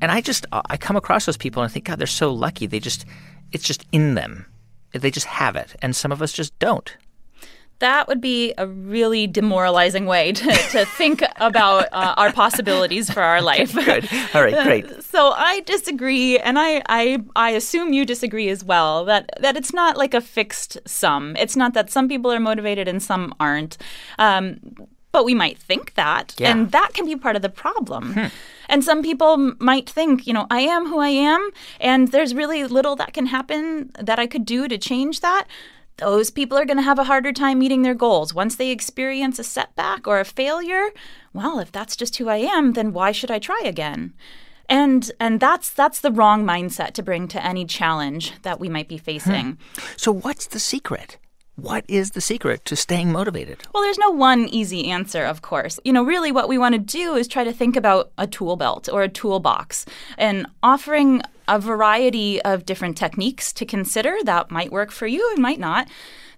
[0.00, 2.32] and I just uh, I come across those people and I think, God, they're so
[2.32, 2.66] lucky.
[2.66, 3.06] They just
[3.52, 4.46] it's just in them.
[4.92, 6.96] They just have it, and some of us just don't
[7.80, 13.22] that would be a really demoralizing way to, to think about uh, our possibilities for
[13.22, 13.74] our life.
[13.74, 14.08] Good.
[14.34, 14.86] All right, great.
[15.10, 19.04] So I disagree, and I, I I assume you disagree as well.
[19.04, 21.34] That that it's not like a fixed sum.
[21.36, 23.76] It's not that some people are motivated and some aren't.
[24.18, 24.60] Um,
[25.10, 26.50] but we might think that, yeah.
[26.50, 28.12] and that can be part of the problem.
[28.14, 28.26] Hmm.
[28.68, 32.64] And some people might think, you know, I am who I am, and there's really
[32.64, 35.46] little that can happen that I could do to change that
[36.00, 38.34] those people are going to have a harder time meeting their goals.
[38.34, 40.90] Once they experience a setback or a failure,
[41.32, 44.14] well, if that's just who I am, then why should I try again?
[44.68, 48.88] And and that's that's the wrong mindset to bring to any challenge that we might
[48.88, 49.52] be facing.
[49.52, 49.80] Hmm.
[49.96, 51.18] So what's the secret?
[51.56, 53.58] What is the secret to staying motivated?
[53.74, 55.78] Well, there's no one easy answer, of course.
[55.84, 58.56] You know, really what we want to do is try to think about a tool
[58.56, 59.84] belt or a toolbox
[60.16, 65.42] and offering a variety of different techniques to consider that might work for you and
[65.42, 65.88] might not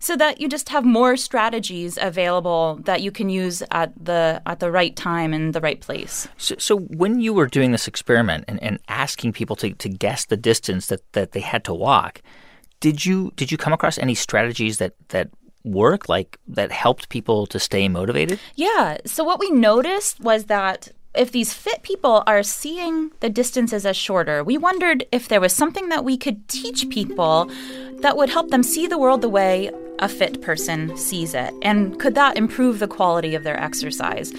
[0.03, 4.59] so that you just have more strategies available that you can use at the at
[4.59, 6.27] the right time and the right place.
[6.37, 10.25] So, so when you were doing this experiment and, and asking people to, to guess
[10.25, 12.20] the distance that, that they had to walk,
[12.81, 15.31] did you did you come across any strategies that that
[15.62, 18.40] work like that helped people to stay motivated?
[18.57, 18.96] Yeah.
[19.07, 23.96] So what we noticed was that if these fit people are seeing the distances as
[23.96, 27.51] shorter, we wondered if there was something that we could teach people
[27.98, 31.53] that would help them see the world the way a fit person sees it.
[31.62, 34.33] And could that improve the quality of their exercise?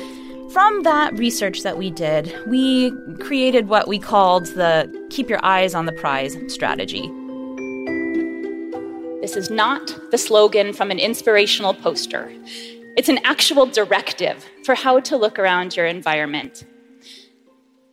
[0.52, 5.76] From that research that we did, we created what we called the keep your eyes
[5.76, 7.08] on the prize strategy.
[9.22, 12.32] This is not the slogan from an inspirational poster.
[12.96, 16.64] It's an actual directive for how to look around your environment.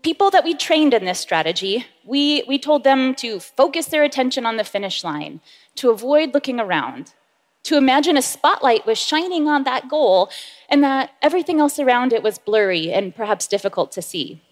[0.02, 4.44] People that we trained in this strategy, we, we told them to focus their attention
[4.44, 5.40] on the finish line,
[5.76, 7.14] to avoid looking around,
[7.62, 10.30] to imagine a spotlight was shining on that goal
[10.68, 14.42] and that everything else around it was blurry and perhaps difficult to see.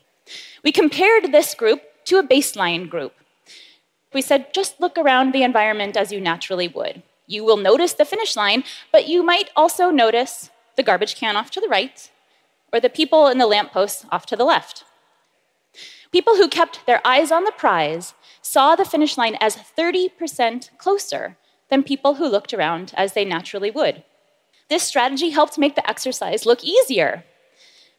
[0.64, 3.12] We compared this group to a baseline group.
[4.14, 7.02] We said, just look around the environment as you naturally would.
[7.28, 11.50] You will notice the finish line, but you might also notice the garbage can off
[11.52, 12.10] to the right
[12.72, 14.84] or the people in the lamppost off to the left.
[16.10, 21.36] People who kept their eyes on the prize saw the finish line as 30% closer
[21.68, 24.04] than people who looked around as they naturally would.
[24.70, 27.24] This strategy helped make the exercise look easier.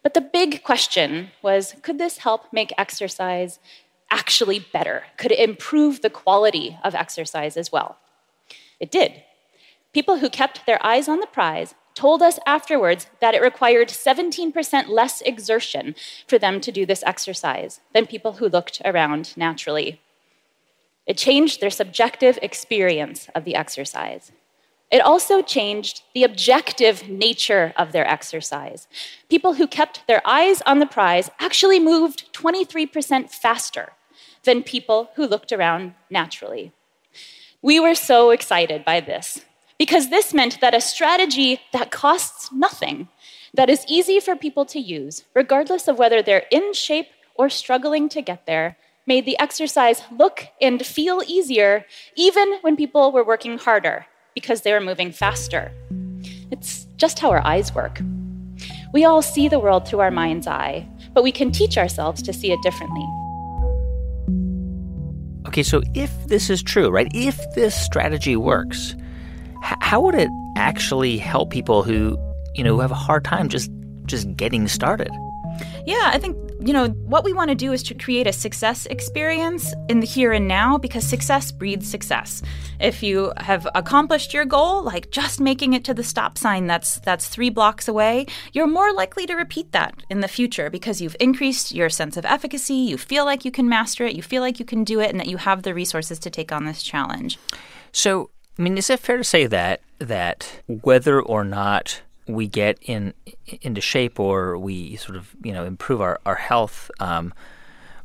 [0.01, 3.59] But the big question was could this help make exercise
[4.09, 5.03] actually better?
[5.17, 7.97] Could it improve the quality of exercise as well?
[8.79, 9.23] It did.
[9.93, 14.87] People who kept their eyes on the prize told us afterwards that it required 17%
[14.87, 15.95] less exertion
[16.27, 19.99] for them to do this exercise than people who looked around naturally.
[21.05, 24.31] It changed their subjective experience of the exercise.
[24.91, 28.87] It also changed the objective nature of their exercise.
[29.27, 33.93] People who kept their eyes on the prize actually moved 23% faster
[34.43, 36.71] than people who looked around naturally.
[37.61, 39.43] We were so excited by this
[39.77, 43.09] because this meant that a strategy that costs nothing,
[43.53, 48.07] that is easy for people to use, regardless of whether they're in shape or struggling
[48.09, 53.57] to get there, made the exercise look and feel easier even when people were working
[53.57, 55.73] harder because they were moving faster.
[56.51, 57.99] It's just how our eyes work.
[58.93, 62.31] We all see the world through our mind's eye, but we can teach ourselves to
[62.31, 63.05] see it differently.
[65.47, 67.07] Okay, so if this is true, right?
[67.13, 68.95] If this strategy works,
[69.65, 72.17] h- how would it actually help people who,
[72.55, 73.71] you know, who have a hard time just
[74.05, 75.09] just getting started?
[75.85, 78.85] Yeah, I think you know, what we want to do is to create a success
[78.87, 82.41] experience in the here and now because success breeds success.
[82.79, 86.99] If you have accomplished your goal, like just making it to the stop sign that's
[86.99, 91.15] that's 3 blocks away, you're more likely to repeat that in the future because you've
[91.19, 94.59] increased your sense of efficacy, you feel like you can master it, you feel like
[94.59, 97.39] you can do it and that you have the resources to take on this challenge.
[97.93, 102.77] So, I mean, is it fair to say that that whether or not we get
[102.81, 103.13] in
[103.61, 107.33] into shape or we sort of you know improve our our health um,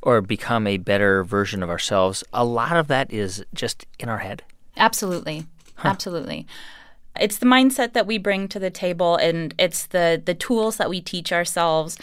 [0.02, 4.18] or become a better version of ourselves, a lot of that is just in our
[4.18, 4.42] head.
[4.76, 5.88] Absolutely, huh.
[5.88, 6.46] absolutely.
[7.18, 10.90] It's the mindset that we bring to the table, and it's the the tools that
[10.90, 11.98] we teach ourselves.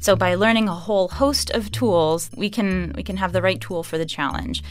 [0.00, 3.60] So by learning a whole host of tools, we can we can have the right
[3.60, 4.62] tool for the challenge.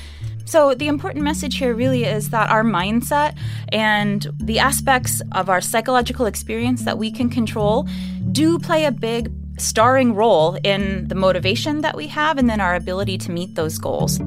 [0.46, 3.38] So, the important message here really is that our mindset
[3.70, 7.88] and the aspects of our psychological experience that we can control
[8.32, 12.76] do play a big starring role in the motivation that we have and then our
[12.76, 14.20] ability to meet those goals.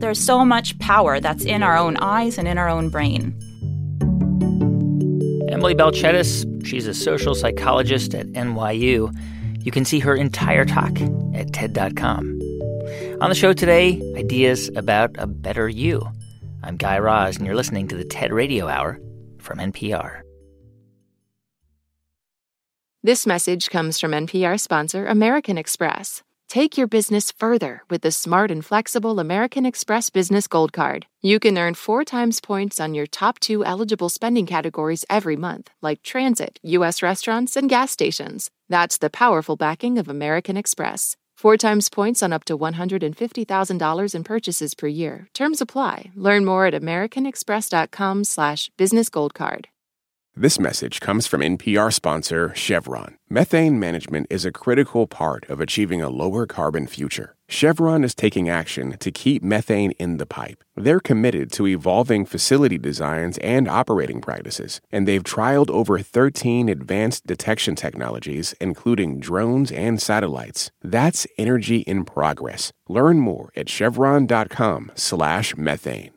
[0.00, 3.38] There's so much power that's in our own eyes and in our own brain.
[5.48, 9.16] Emily Balcetis, she's a social psychologist at NYU.
[9.64, 11.00] You can see her entire talk
[11.34, 12.41] at TED.com.
[13.20, 16.02] On the show today, ideas about a better you.
[16.62, 19.00] I'm Guy Raz, and you're listening to the TED Radio Hour
[19.38, 20.22] from NPR.
[23.02, 26.22] This message comes from NPR sponsor American Express.
[26.48, 31.06] Take your business further with the smart and flexible American Express Business Gold Card.
[31.20, 35.70] You can earn four times points on your top two eligible spending categories every month,
[35.80, 37.02] like transit, U.S.
[37.02, 38.50] restaurants, and gas stations.
[38.68, 41.16] That's the powerful backing of American Express.
[41.42, 45.26] Four times points on up to $150,000 in purchases per year.
[45.34, 46.12] Terms apply.
[46.14, 49.64] Learn more at americanexpress.com slash businessgoldcard.
[50.36, 53.18] This message comes from NPR sponsor Chevron.
[53.28, 57.34] Methane management is a critical part of achieving a lower carbon future.
[57.52, 60.64] Chevron is taking action to keep methane in the pipe.
[60.74, 67.26] They're committed to evolving facility designs and operating practices, and they've trialed over 13 advanced
[67.26, 70.70] detection technologies, including drones and satellites.
[70.80, 72.72] That's energy in progress.
[72.88, 76.10] Learn more at chevron.com/methane.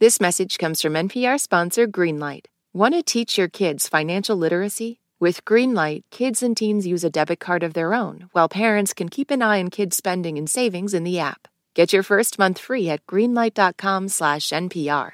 [0.00, 2.46] This message comes from NPR sponsor Greenlight.
[2.74, 4.98] Want to teach your kids financial literacy?
[5.20, 9.08] With Greenlight, kids and teens use a debit card of their own, while parents can
[9.08, 11.48] keep an eye on kids' spending and savings in the app.
[11.74, 15.10] Get your first month free at greenlight.com/npr.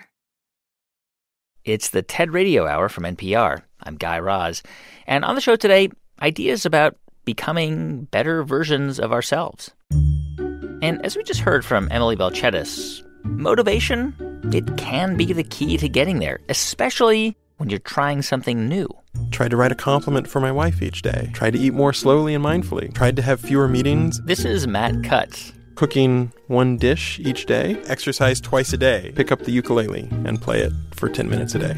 [1.64, 3.62] It's the TED Radio Hour from NPR.
[3.82, 4.62] I'm Guy Raz,
[5.06, 5.88] and on the show today,
[6.20, 9.70] ideas about becoming better versions of ourselves.
[10.82, 14.14] And as we just heard from Emily Balcetis, motivation
[14.52, 18.86] it can be the key to getting there, especially when you're trying something new?
[19.30, 21.30] Tried to write a compliment for my wife each day.
[21.32, 22.94] Tried to eat more slowly and mindfully.
[22.94, 24.20] Tried to have fewer meetings.
[24.24, 25.52] This is Matt Cutts.
[25.74, 27.82] Cooking one dish each day.
[27.86, 29.12] Exercise twice a day.
[29.16, 31.74] Pick up the ukulele and play it for 10 minutes a day.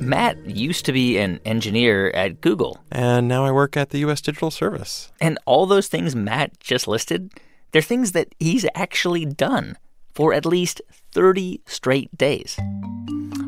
[0.00, 2.78] Matt used to be an engineer at Google.
[2.90, 4.20] And now I work at the U.S.
[4.20, 5.12] Digital Service.
[5.20, 7.32] And all those things Matt just listed,
[7.72, 9.76] they're things that he's actually done
[10.14, 10.80] for at least
[11.12, 12.58] 30 straight days.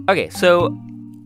[0.09, 0.77] Okay, so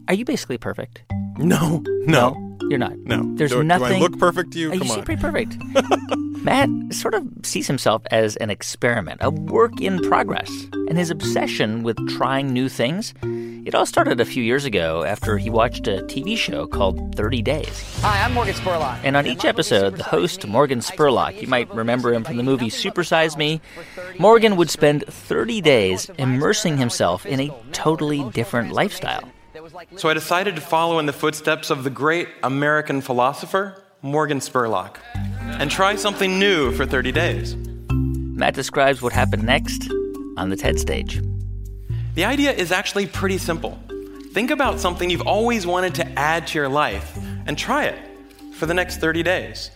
[0.08, 1.02] are you basically perfect?
[1.38, 2.36] No, no.
[2.70, 2.96] You're not.
[2.98, 3.22] No.
[3.34, 3.88] There's do, nothing.
[3.88, 4.68] Do I look perfect to you?
[4.68, 4.96] Uh, Come you on.
[4.96, 5.56] seem pretty perfect.
[6.44, 10.50] Matt sort of sees himself as an experiment, a work in progress.
[10.88, 15.38] And his obsession with trying new things, it all started a few years ago after
[15.38, 18.00] he watched a TV show called 30 Days.
[18.02, 19.00] Hi, I'm Morgan Spurlock.
[19.02, 22.68] And on each episode, the host, Morgan Spurlock, you might remember him from the movie
[22.68, 23.60] Supersize Me,
[24.18, 29.30] Morgan would spend 30 days immersing himself in a totally different lifestyle.
[29.96, 34.98] So I decided to follow in the footsteps of the great American philosopher, Morgan Spurlock,
[35.14, 37.56] and try something new for 30 days.
[37.90, 39.90] Matt describes what happened next
[40.36, 41.20] on the TED stage.
[42.14, 43.78] The idea is actually pretty simple.
[44.32, 47.98] Think about something you've always wanted to add to your life and try it
[48.54, 49.70] for the next 30 days.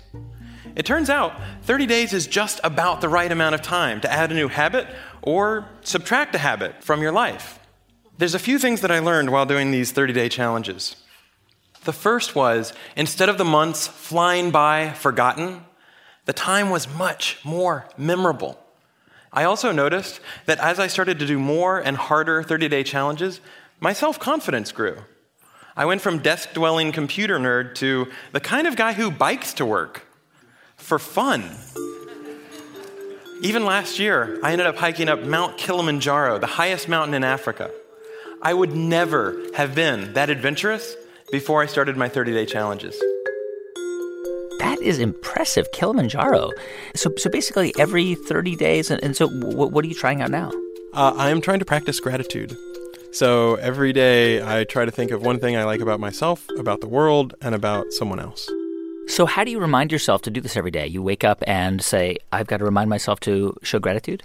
[0.76, 1.32] It turns out
[1.62, 4.86] 30 days is just about the right amount of time to add a new habit
[5.22, 7.57] or subtract a habit from your life.
[8.18, 10.96] There's a few things that I learned while doing these 30 day challenges.
[11.84, 15.64] The first was instead of the months flying by forgotten,
[16.24, 18.58] the time was much more memorable.
[19.32, 23.40] I also noticed that as I started to do more and harder 30 day challenges,
[23.78, 24.96] my self confidence grew.
[25.76, 29.64] I went from desk dwelling computer nerd to the kind of guy who bikes to
[29.64, 30.08] work
[30.76, 31.48] for fun.
[33.42, 37.70] Even last year, I ended up hiking up Mount Kilimanjaro, the highest mountain in Africa.
[38.40, 40.94] I would never have been that adventurous
[41.32, 42.96] before I started my 30 day challenges.
[44.60, 46.50] That is impressive, Kilimanjaro.
[46.94, 50.30] So, so basically, every 30 days, and, and so w- what are you trying out
[50.30, 50.52] now?
[50.94, 52.56] Uh, I am trying to practice gratitude.
[53.12, 56.80] So every day, I try to think of one thing I like about myself, about
[56.80, 58.48] the world, and about someone else.
[59.08, 60.86] So, how do you remind yourself to do this every day?
[60.86, 64.22] You wake up and say, I've got to remind myself to show gratitude?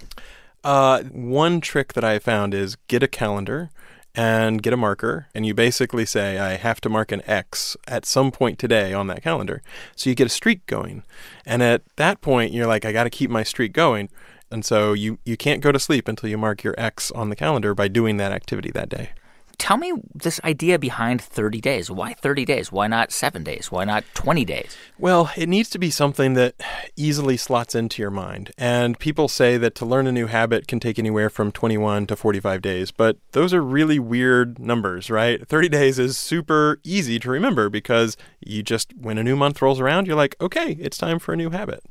[0.63, 3.69] Uh, one trick that I found is get a calendar
[4.15, 8.05] and get a marker, and you basically say, I have to mark an X at
[8.05, 9.61] some point today on that calendar.
[9.95, 11.03] So you get a streak going.
[11.45, 14.09] And at that point, you're like, I got to keep my streak going.
[14.51, 17.35] And so you, you can't go to sleep until you mark your X on the
[17.35, 19.09] calendar by doing that activity that day.
[19.57, 21.89] Tell me this idea behind 30 days.
[21.89, 22.71] Why 30 days?
[22.71, 23.71] Why not seven days?
[23.71, 24.75] Why not 20 days?
[24.97, 26.55] Well, it needs to be something that
[26.95, 28.51] easily slots into your mind.
[28.57, 32.15] And people say that to learn a new habit can take anywhere from 21 to
[32.15, 35.47] 45 days, but those are really weird numbers, right?
[35.47, 39.79] 30 days is super easy to remember because you just, when a new month rolls
[39.79, 41.83] around, you're like, okay, it's time for a new habit.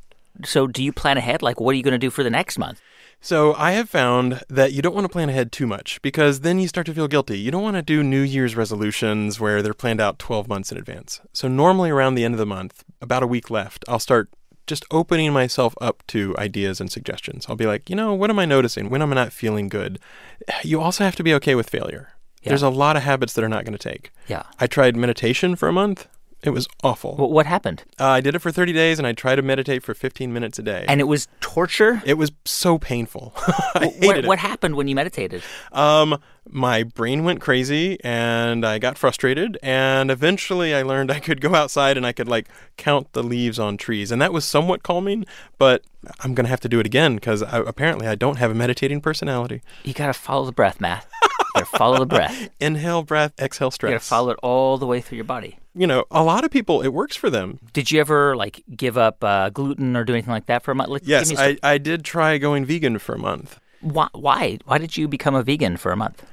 [0.43, 1.41] So, do you plan ahead?
[1.43, 2.81] Like, what are you going to do for the next month?
[3.21, 6.59] So I have found that you don't want to plan ahead too much because then
[6.59, 7.39] you start to feel guilty.
[7.39, 10.77] You don't want to do New Year's resolutions where they're planned out 12 months in
[10.77, 11.21] advance.
[11.31, 14.29] So normally around the end of the month, about a week left, I'll start
[14.67, 17.45] just opening myself up to ideas and suggestions.
[17.47, 19.99] I'll be like, you know, what am I noticing when am I'm not feeling good?
[20.63, 22.09] You also have to be okay with failure.
[22.41, 22.49] Yeah.
[22.49, 24.11] There's a lot of habits that are not going to take.
[24.27, 24.43] Yeah.
[24.59, 26.07] I tried meditation for a month.
[26.43, 27.15] It was awful.
[27.17, 27.83] Well, what happened?
[27.97, 30.59] Uh, I did it for 30 days and I tried to meditate for 15 minutes
[30.59, 30.83] a day.
[30.87, 32.01] And it was torture?
[32.05, 33.33] It was so painful.
[33.75, 34.25] I hated what, it.
[34.25, 35.41] what happened when you meditated?
[35.71, 36.19] Um,
[36.49, 39.57] my brain went crazy and I got frustrated.
[39.63, 43.57] And eventually I learned I could go outside and I could like count the leaves
[43.57, 44.11] on trees.
[44.11, 45.25] And that was somewhat calming,
[45.57, 45.83] but
[46.19, 48.99] I'm going to have to do it again because apparently I don't have a meditating
[48.99, 49.61] personality.
[49.85, 51.07] You got to follow the breath, Matt.
[51.55, 52.49] You got to follow the breath.
[52.59, 53.89] Inhale, breath, exhale, stress.
[53.89, 55.59] You got to follow it all the way through your body.
[55.75, 57.59] You know, a lot of people, it works for them.
[57.73, 60.75] Did you ever like give up uh, gluten or do anything like that for a
[60.75, 60.89] month?
[60.89, 63.59] Like, yes, I, I did try going vegan for a month.
[63.81, 64.07] Why?
[64.13, 64.59] Why?
[64.65, 66.25] Why did you become a vegan for a month?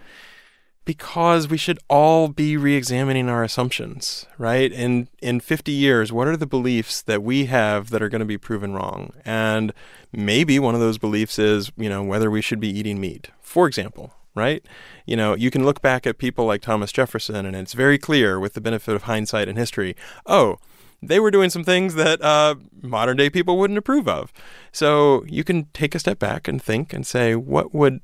[0.85, 4.73] Because we should all be re-examining our assumptions, right?
[4.73, 8.27] In in 50 years, what are the beliefs that we have that are going to
[8.27, 9.12] be proven wrong?
[9.25, 9.73] And
[10.12, 13.31] maybe one of those beliefs is, you know, whether we should be eating meat.
[13.41, 14.64] For example, right?
[15.07, 18.41] You know, you can look back at people like Thomas Jefferson, and it's very clear
[18.41, 19.95] with the benefit of hindsight and history.
[20.24, 20.57] Oh,
[21.03, 24.32] they were doing some things that uh, modern day people wouldn't approve of.
[24.72, 28.01] So you can take a step back and think and say, what would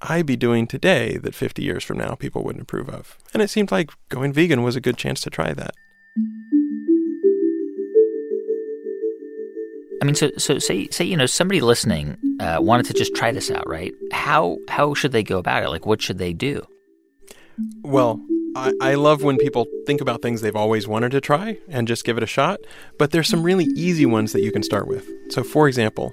[0.00, 3.18] I be doing today that 50 years from now people wouldn't approve of?
[3.32, 5.74] And it seemed like going vegan was a good chance to try that.
[10.00, 13.32] I mean, so so say say you know somebody listening uh, wanted to just try
[13.32, 13.92] this out, right?
[14.12, 15.68] How how should they go about it?
[15.68, 16.66] Like, what should they do?
[17.82, 18.20] Well,
[18.56, 22.04] I, I love when people think about things they've always wanted to try and just
[22.04, 22.60] give it a shot,
[22.98, 25.06] but there's some really easy ones that you can start with.
[25.30, 26.12] So, for example,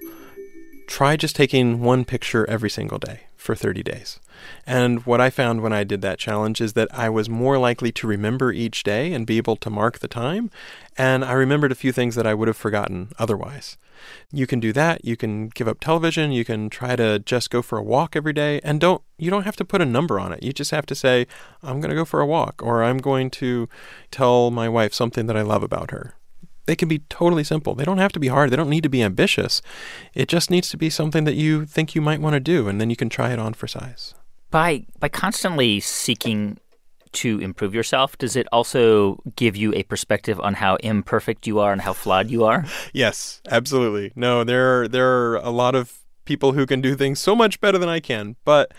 [0.88, 4.20] try just taking one picture every single day for 30 days.
[4.68, 7.90] And what I found when I did that challenge is that I was more likely
[7.94, 10.52] to remember each day and be able to mark the time.
[10.98, 13.78] And I remembered a few things that I would have forgotten otherwise.
[14.30, 15.06] You can do that.
[15.06, 16.34] You can give up television.
[16.34, 18.60] You can try to just go for a walk every day.
[18.62, 20.44] And don't you don't have to put a number on it.
[20.44, 21.28] You just have to say,
[21.64, 23.70] I'm going to go for a walk or I'm going to
[24.12, 26.16] tell my wife something that I love about her.
[26.66, 27.74] They can be totally simple.
[27.74, 28.50] They don't have to be hard.
[28.50, 29.62] They don't need to be ambitious.
[30.14, 32.82] It just needs to be something that you think you might want to do, and
[32.82, 34.14] then you can try it on for size.
[34.50, 36.60] By by constantly seeking
[37.14, 41.72] to improve yourself, does it also give you a perspective on how imperfect you are
[41.72, 42.66] and how flawed you are?
[42.94, 44.12] Yes, absolutely.
[44.16, 47.60] No, there are, there are a lot of people who can do things so much
[47.60, 48.72] better than I can, but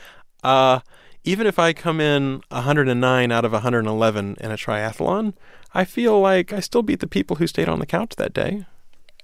[0.43, 0.81] uh,
[1.25, 5.35] even if I come in 109 out of 111 in a triathlon,
[5.75, 8.67] I feel like I still beat the people who stayed on the couch that day.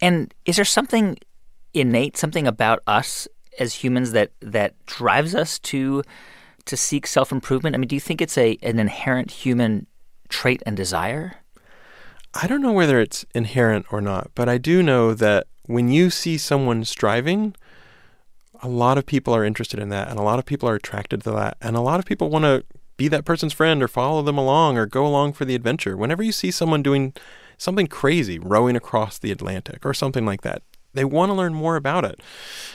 [0.00, 1.18] And is there something
[1.72, 3.28] innate, something about us
[3.58, 6.02] as humans that that drives us to
[6.66, 7.74] to seek self improvement?
[7.74, 9.86] I mean, do you think it's a an inherent human
[10.28, 11.36] trait and desire?
[12.34, 16.10] I don't know whether it's inherent or not, but I do know that when you
[16.10, 17.54] see someone striving,
[18.60, 21.22] a lot of people are interested in that, and a lot of people are attracted
[21.22, 22.64] to that, and a lot of people want to
[22.96, 25.96] be that person's friend or follow them along or go along for the adventure.
[25.96, 27.12] Whenever you see someone doing
[27.58, 30.62] something crazy, rowing across the Atlantic or something like that,
[30.94, 32.20] they want to learn more about it.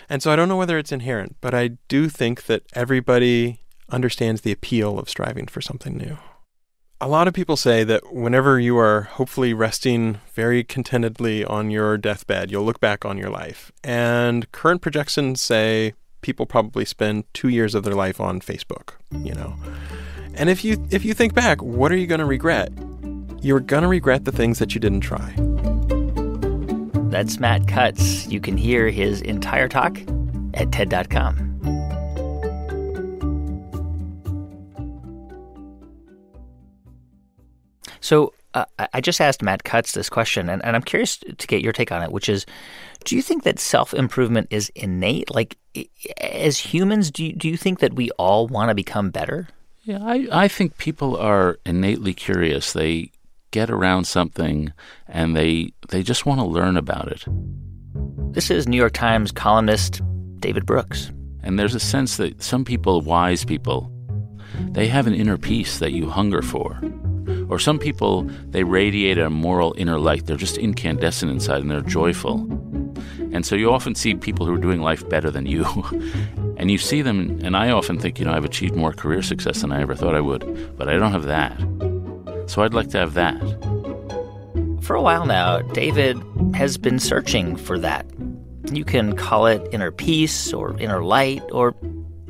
[0.09, 4.41] And so I don't know whether it's inherent, but I do think that everybody understands
[4.41, 6.17] the appeal of striving for something new.
[7.01, 11.97] A lot of people say that whenever you are hopefully resting very contentedly on your
[11.97, 13.71] deathbed, you'll look back on your life.
[13.83, 19.33] And current projections say people probably spend two years of their life on Facebook, you
[19.33, 19.55] know.
[20.33, 22.71] And if you if you think back, what are you going to regret?
[23.41, 25.33] You're going to regret the things that you didn't try.
[27.09, 28.27] That's Matt Cutts.
[28.27, 29.99] You can hear his entire talk
[30.53, 31.49] at TED.com.
[37.99, 41.61] So uh, I just asked Matt Cutts this question, and, and I'm curious to get
[41.61, 42.45] your take on it, which is
[43.05, 45.33] do you think that self improvement is innate?
[45.33, 45.57] Like,
[46.19, 49.47] as humans, do you, do you think that we all want to become better?
[49.83, 52.73] Yeah, I, I think people are innately curious.
[52.73, 53.11] They
[53.51, 54.73] get around something
[55.07, 57.25] and they they just want to learn about it.
[58.33, 60.01] This is New York Times columnist
[60.39, 61.11] David Brooks.
[61.41, 63.91] And there's a sense that some people, wise people,
[64.71, 66.79] they have an inner peace that you hunger for.
[67.49, 70.25] Or some people, they radiate a moral inner light.
[70.25, 72.35] They're just incandescent inside and they're joyful.
[73.31, 75.65] And so you often see people who are doing life better than you.
[76.57, 79.61] and you see them, and I often think, you know, I've achieved more career success
[79.61, 81.88] than I ever thought I would, but I don't have that.
[82.49, 83.39] So I'd like to have that.
[84.81, 86.17] For a while now, David
[86.55, 88.07] has been searching for that.
[88.73, 91.75] You can call it inner peace or inner light or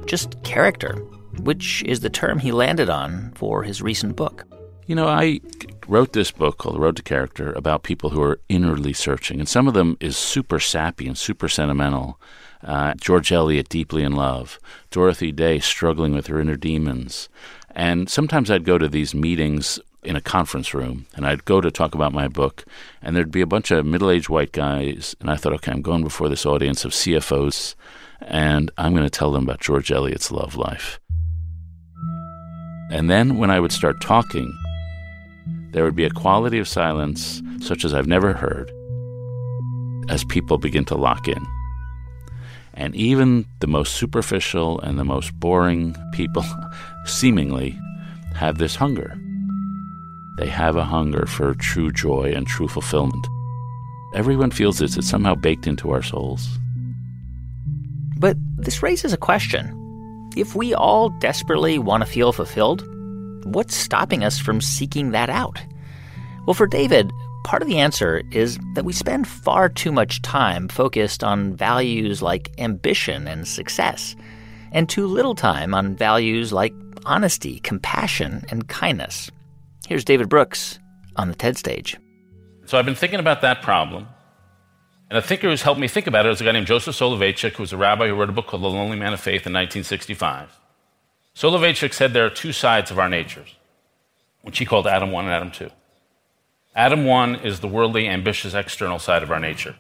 [0.08, 0.96] just character,
[1.40, 4.46] which is the term he landed on for his recent book.
[4.88, 5.40] You know, I
[5.88, 9.48] wrote this book called The Road to Character about people who are inwardly searching, and
[9.48, 12.20] some of them is super sappy and super sentimental.
[12.62, 14.60] Uh, George Eliot, deeply in love.
[14.92, 17.30] Dorothy Day, struggling with her inner demons.
[17.72, 21.72] And sometimes I'd go to these meetings in a conference room, and I'd go to
[21.72, 22.66] talk about my book,
[23.02, 25.82] and there'd be a bunch of middle aged white guys, and I thought, okay, I'm
[25.82, 27.76] going before this audience of CFOs,
[28.22, 31.00] and I'm going to tell them about George Eliot's love life.
[32.92, 34.52] And then when I would start talking,
[35.72, 38.72] there would be a quality of silence such as I've never heard
[40.10, 41.46] as people begin to lock in.
[42.74, 46.46] And even the most superficial and the most boring people
[47.06, 47.78] seemingly
[48.34, 49.20] have this hunger.
[50.40, 53.28] They have a hunger for true joy and true fulfillment.
[54.14, 56.48] Everyone feels this, it's somehow baked into our souls.
[58.18, 59.76] But this raises a question.
[60.38, 62.88] If we all desperately want to feel fulfilled,
[63.54, 65.62] what's stopping us from seeking that out?
[66.46, 67.12] Well, for David,
[67.44, 72.22] part of the answer is that we spend far too much time focused on values
[72.22, 74.16] like ambition and success,
[74.72, 76.74] and too little time on values like
[77.06, 79.30] honesty, compassion, and kindness.
[79.90, 80.78] Here's David Brooks
[81.16, 81.98] on the TED stage.
[82.68, 84.08] So I've been thinking about that problem.
[85.10, 87.54] And a thinker who's helped me think about it is a guy named Joseph Soloveitchik,
[87.54, 89.54] who was a rabbi who wrote a book called The Lonely Man of Faith in
[89.54, 90.60] 1965.
[91.34, 93.56] Soloveitchik said there are two sides of our natures,
[94.44, 95.72] which he called Adam 1 and Adam 2.
[96.76, 99.76] Adam 1 is the worldly, ambitious, external side of our nature.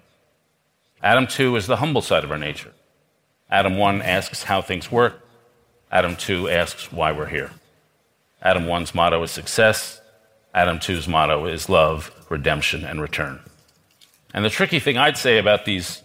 [1.04, 2.74] Adam 2 is the humble side of our nature.
[3.52, 5.24] Adam 1 asks how things work.
[5.92, 7.52] Adam 2 asks why we're here.
[8.42, 9.99] Adam 1's motto is success.
[10.54, 13.40] Adam 2's motto is love, redemption, and return.
[14.34, 16.02] And the tricky thing I'd say about these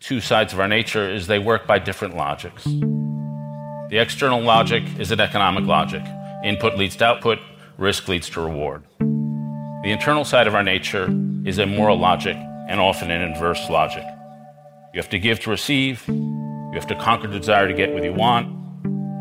[0.00, 2.64] two sides of our nature is they work by different logics.
[2.64, 6.02] The external logic is an economic logic
[6.44, 7.38] input leads to output,
[7.78, 8.84] risk leads to reward.
[8.98, 11.08] The internal side of our nature
[11.44, 14.04] is a moral logic and often an inverse logic.
[14.94, 18.02] You have to give to receive, you have to conquer the desire to get what
[18.02, 18.54] you want.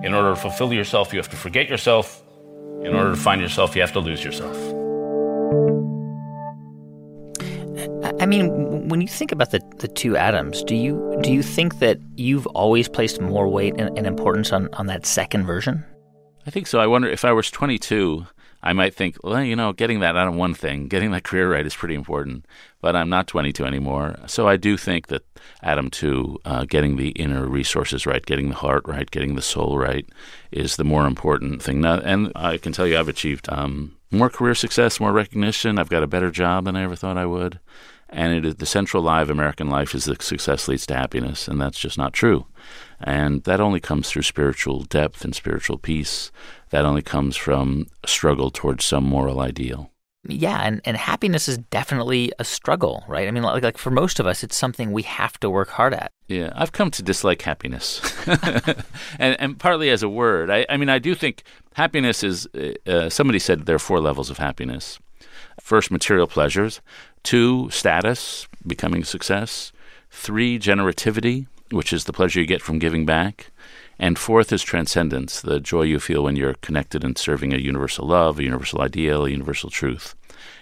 [0.06, 2.22] In order to fulfill yourself, you have to forget yourself.
[2.86, 4.56] In order to find yourself, you have to lose yourself.
[8.22, 11.80] I mean, when you think about the, the two Adams, do you do you think
[11.80, 15.84] that you've always placed more weight and, and importance on, on that second version?
[16.46, 16.80] I think so.
[16.80, 18.28] I wonder if I was 22,
[18.66, 21.54] I might think, well, you know, getting that out of one thing, getting that career
[21.54, 22.48] right is pretty important.
[22.82, 24.16] But I'm not 22 anymore.
[24.26, 25.22] So I do think that
[25.62, 29.78] Adam 2, uh, getting the inner resources right, getting the heart right, getting the soul
[29.78, 30.10] right,
[30.52, 31.80] is the more important thing.
[31.80, 35.78] Now, and I can tell you I've achieved um, more career success, more recognition.
[35.78, 37.60] I've got a better job than I ever thought I would.
[38.10, 41.48] And it is the central lie of American life is that success leads to happiness,
[41.48, 42.48] and that's just not true.
[43.00, 46.32] And that only comes through spiritual depth and spiritual peace.
[46.70, 49.92] That only comes from a struggle towards some moral ideal.
[50.28, 53.28] Yeah, and, and happiness is definitely a struggle, right?
[53.28, 55.94] I mean, like, like for most of us, it's something we have to work hard
[55.94, 56.12] at.
[56.28, 58.02] Yeah, I've come to dislike happiness,
[59.20, 60.50] and, and partly as a word.
[60.50, 61.44] I, I mean, I do think
[61.74, 62.48] happiness is.
[62.56, 65.00] Uh, uh somebody said there are four levels of happiness.
[65.62, 66.82] First, material pleasures.
[67.24, 69.72] Two, status, becoming success.
[70.10, 73.52] Three, generativity, which is the pleasure you get from giving back.
[73.98, 78.08] And fourth is transcendence, the joy you feel when you're connected and serving a universal
[78.08, 80.16] love, a universal ideal, a universal truth.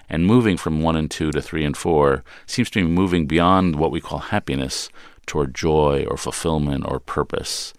[0.10, 3.78] And moving from one and two to three and four seems to be moving beyond
[3.78, 4.90] what we call happiness
[5.26, 7.74] toward joy or fulfillment or purpose.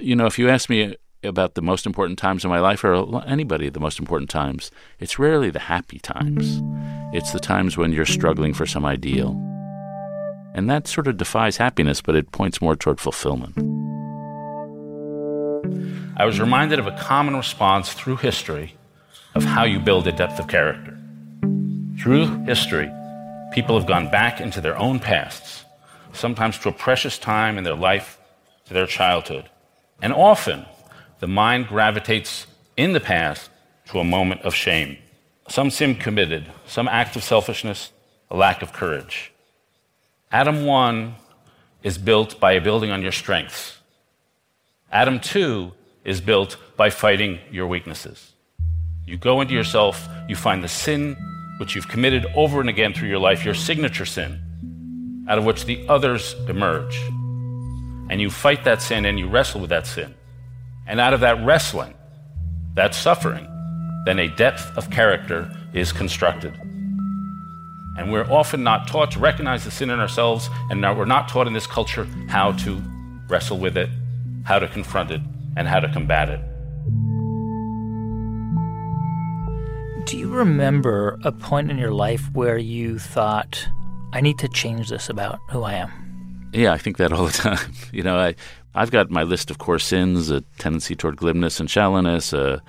[0.00, 3.22] You know, if you ask me about the most important times in my life or
[3.26, 6.60] anybody the most important times, it's rarely the happy times.
[7.12, 9.47] It's the times when you're struggling for some ideal.
[10.54, 13.56] And that sort of defies happiness, but it points more toward fulfillment.
[16.16, 18.74] I was reminded of a common response through history
[19.34, 20.98] of how you build a depth of character.
[22.00, 22.90] Through history,
[23.52, 25.64] people have gone back into their own pasts,
[26.12, 28.18] sometimes to a precious time in their life,
[28.66, 29.48] to their childhood.
[30.02, 30.64] And often,
[31.20, 32.46] the mind gravitates
[32.76, 33.50] in the past
[33.86, 34.98] to a moment of shame.
[35.48, 37.92] Some sin committed, some act of selfishness,
[38.30, 39.32] a lack of courage.
[40.30, 41.14] Adam 1
[41.82, 43.78] is built by building on your strengths.
[44.92, 45.72] Adam 2
[46.04, 48.32] is built by fighting your weaknesses.
[49.06, 51.16] You go into yourself, you find the sin
[51.58, 55.64] which you've committed over and again through your life, your signature sin, out of which
[55.64, 57.00] the others emerge.
[58.10, 60.14] And you fight that sin and you wrestle with that sin.
[60.86, 61.94] And out of that wrestling,
[62.74, 63.46] that suffering,
[64.04, 66.67] then a depth of character is constructed.
[67.98, 71.48] And we're often not taught to recognize the sin in ourselves, and we're not taught
[71.48, 72.80] in this culture how to
[73.28, 73.90] wrestle with it,
[74.44, 75.20] how to confront it,
[75.56, 76.40] and how to combat it.
[80.06, 83.68] Do you remember a point in your life where you thought,
[84.12, 86.50] I need to change this about who I am?
[86.54, 87.72] Yeah, I think that all the time.
[87.92, 88.36] You know, I,
[88.74, 92.62] I've got my list of core sins a tendency toward glibness and shallowness, a,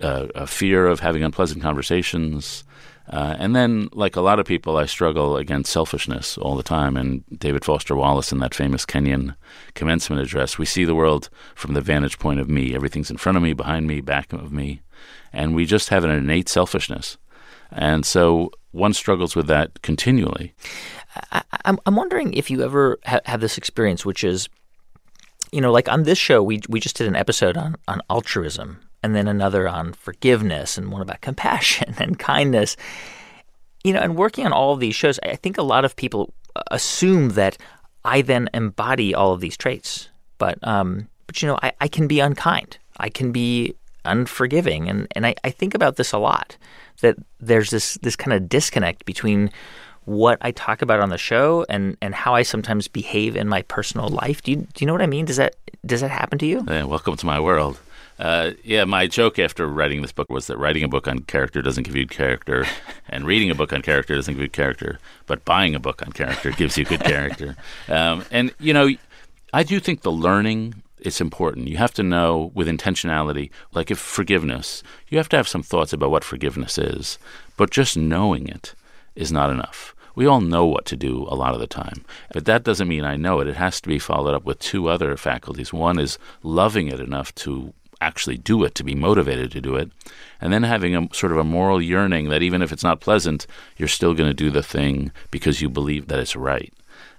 [0.00, 2.64] a, a fear of having unpleasant conversations,
[3.08, 6.96] uh, and then, like a lot of people, I struggle against selfishness all the time.
[6.96, 9.34] And David Foster Wallace, in that famous Kenyon
[9.74, 12.74] commencement address, we see the world from the vantage point of me.
[12.74, 14.82] Everything's in front of me, behind me, back of me.
[15.32, 17.18] And we just have an innate selfishness.
[17.72, 20.54] And so one struggles with that continually.
[21.32, 24.48] I, am I'm wondering if you ever ha- have this experience, which is,
[25.50, 28.80] you know, like on this show, we, we just did an episode on, on altruism
[29.02, 32.76] and then another on forgiveness and one about compassion and kindness.
[33.84, 36.32] You know, and working on all of these shows, I think a lot of people
[36.70, 37.58] assume that
[38.04, 40.08] I then embody all of these traits.
[40.38, 42.78] But um, but you know, I, I can be unkind.
[42.98, 43.74] I can be
[44.04, 44.88] unforgiving.
[44.88, 46.56] And, and I, I think about this a lot.
[47.00, 49.50] That there's this this kind of disconnect between
[50.04, 53.62] what I talk about on the show and, and how I sometimes behave in my
[53.62, 54.42] personal life.
[54.42, 55.24] Do you do you know what I mean?
[55.24, 56.64] Does that does that happen to you?
[56.68, 57.78] Yeah, welcome to my world.
[58.18, 61.62] Uh, yeah, my joke after writing this book was that writing a book on character
[61.62, 62.66] doesn't give you character,
[63.08, 66.12] and reading a book on character doesn't give you character, but buying a book on
[66.12, 67.56] character gives you good character.
[67.88, 68.88] Um, and you know,
[69.52, 71.68] I do think the learning is important.
[71.68, 75.92] You have to know with intentionality, like if forgiveness, you have to have some thoughts
[75.92, 77.18] about what forgiveness is,
[77.56, 78.74] but just knowing it
[79.14, 79.94] is not enough.
[80.14, 83.04] We all know what to do a lot of the time, but that doesn't mean
[83.04, 83.48] I know it.
[83.48, 85.72] It has to be followed up with two other faculties.
[85.72, 87.72] One is loving it enough to
[88.02, 89.90] actually do it, to be motivated to do it,
[90.40, 93.46] and then having a sort of a moral yearning that even if it's not pleasant,
[93.76, 96.72] you're still going to do the thing because you believe that it's right.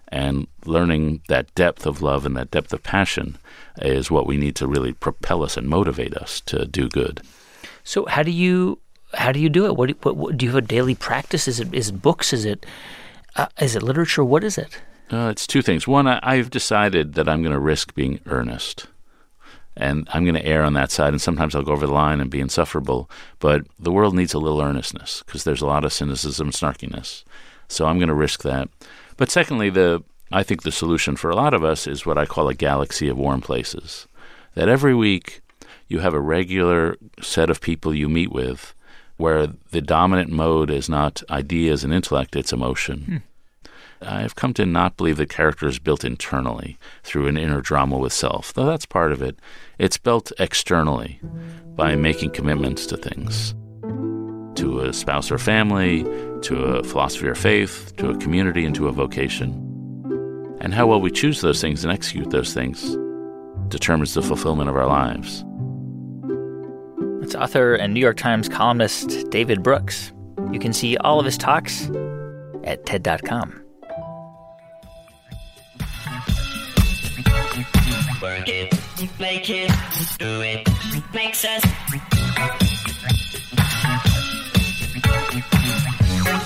[0.09, 3.37] And learning that depth of love and that depth of passion
[3.77, 7.21] is what we need to really propel us and motivate us to do good.
[7.83, 8.79] So how do you
[9.15, 9.75] how do you do it?
[9.75, 11.47] What, what, what do you have a daily practice?
[11.47, 12.33] Is it is it books?
[12.33, 12.65] Is it
[13.35, 14.23] uh, is it literature?
[14.23, 14.81] What is it?
[15.11, 15.87] Uh, it's two things.
[15.87, 18.87] One, I, I've decided that I'm going to risk being earnest
[19.75, 21.13] and I'm going to err on that side.
[21.13, 23.09] And sometimes I'll go over the line and be insufferable.
[23.39, 27.23] But the world needs a little earnestness because there's a lot of cynicism and snarkiness.
[27.67, 28.69] So I'm going to risk that.
[29.17, 32.25] But secondly, the I think the solution for a lot of us is what I
[32.25, 34.07] call a galaxy of warm places.
[34.55, 35.41] That every week
[35.87, 38.73] you have a regular set of people you meet with
[39.17, 43.03] where the dominant mode is not ideas and intellect, it's emotion.
[43.03, 43.17] Hmm.
[44.05, 48.13] I've come to not believe that character is built internally through an inner drama with
[48.13, 49.39] self, though that's part of it.
[49.77, 51.19] It's built externally
[51.75, 53.55] by making commitments to things
[54.55, 56.03] to a spouse or family,
[56.41, 59.51] to a philosophy or faith, to a community, and to a vocation.
[60.61, 62.95] And how well we choose those things and execute those things
[63.69, 65.43] determines the fulfillment of our lives.
[67.23, 70.13] It's author and New York Times columnist David Brooks.
[70.51, 71.89] You can see all of his talks
[72.63, 73.62] at TED.com.
[78.23, 78.73] Work it,
[79.19, 79.69] make it,
[80.17, 80.65] do it,
[81.13, 81.61] makes us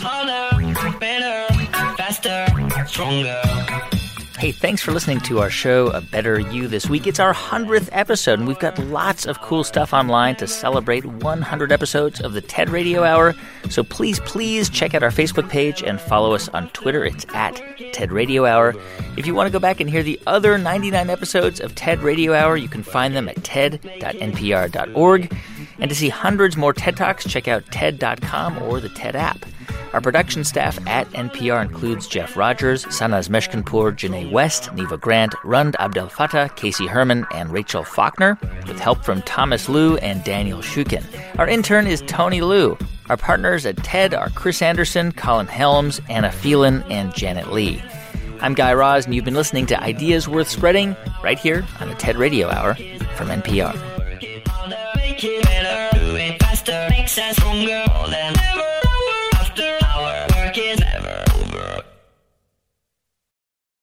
[0.01, 1.53] harder, better,
[1.95, 2.47] faster,
[2.87, 3.96] stronger.
[4.37, 7.07] Hey, thanks for listening to our show, A Better You, this week.
[7.07, 11.71] It's our 100th episode, and we've got lots of cool stuff online to celebrate 100
[11.71, 13.33] episodes of the TED Radio Hour.
[13.71, 17.03] So please, please check out our Facebook page and follow us on Twitter.
[17.03, 17.59] It's at
[17.93, 18.75] TED Radio Hour.
[19.17, 22.35] If you want to go back and hear the other 99 episodes of TED Radio
[22.35, 25.35] Hour, you can find them at ted.npr.org.
[25.79, 29.47] And to see hundreds more TED Talks, check out TED.com or the TED app.
[29.93, 35.75] Our production staff at NPR includes Jeff Rogers, Sanaz Meshkinpour, Janae West, Neva Grant, Rund
[35.79, 41.03] Abdelfatah, Casey Herman, and Rachel Faulkner, with help from Thomas Lu and Daniel Shukin.
[41.39, 42.77] Our intern is Tony Liu.
[43.09, 47.81] Our partners at TED are Chris Anderson, Colin Helms, Anna Phelan, and Janet Lee.
[48.41, 51.95] I'm Guy Raz, and you've been listening to Ideas Worth Spreading right here on the
[51.95, 52.75] TED Radio Hour
[53.15, 53.73] from NPR.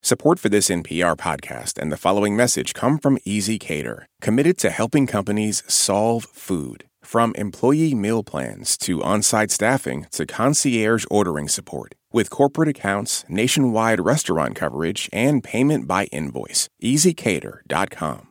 [0.06, 5.06] Support for this NPR podcast and the following message come from ezCater, committed to helping
[5.06, 6.84] companies solve food.
[7.02, 11.94] From employee meal plans to on site staffing to concierge ordering support.
[12.12, 16.68] With corporate accounts, nationwide restaurant coverage, and payment by invoice.
[16.82, 18.28] ezCater.com.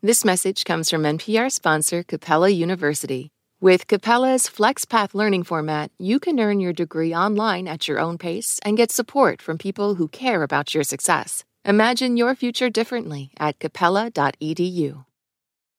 [0.00, 3.28] This message comes from NPR sponsor Capella University.
[3.62, 8.58] With Capella's FlexPath learning format, you can earn your degree online at your own pace
[8.64, 11.44] and get support from people who care about your success.
[11.64, 15.04] Imagine your future differently at capella.edu.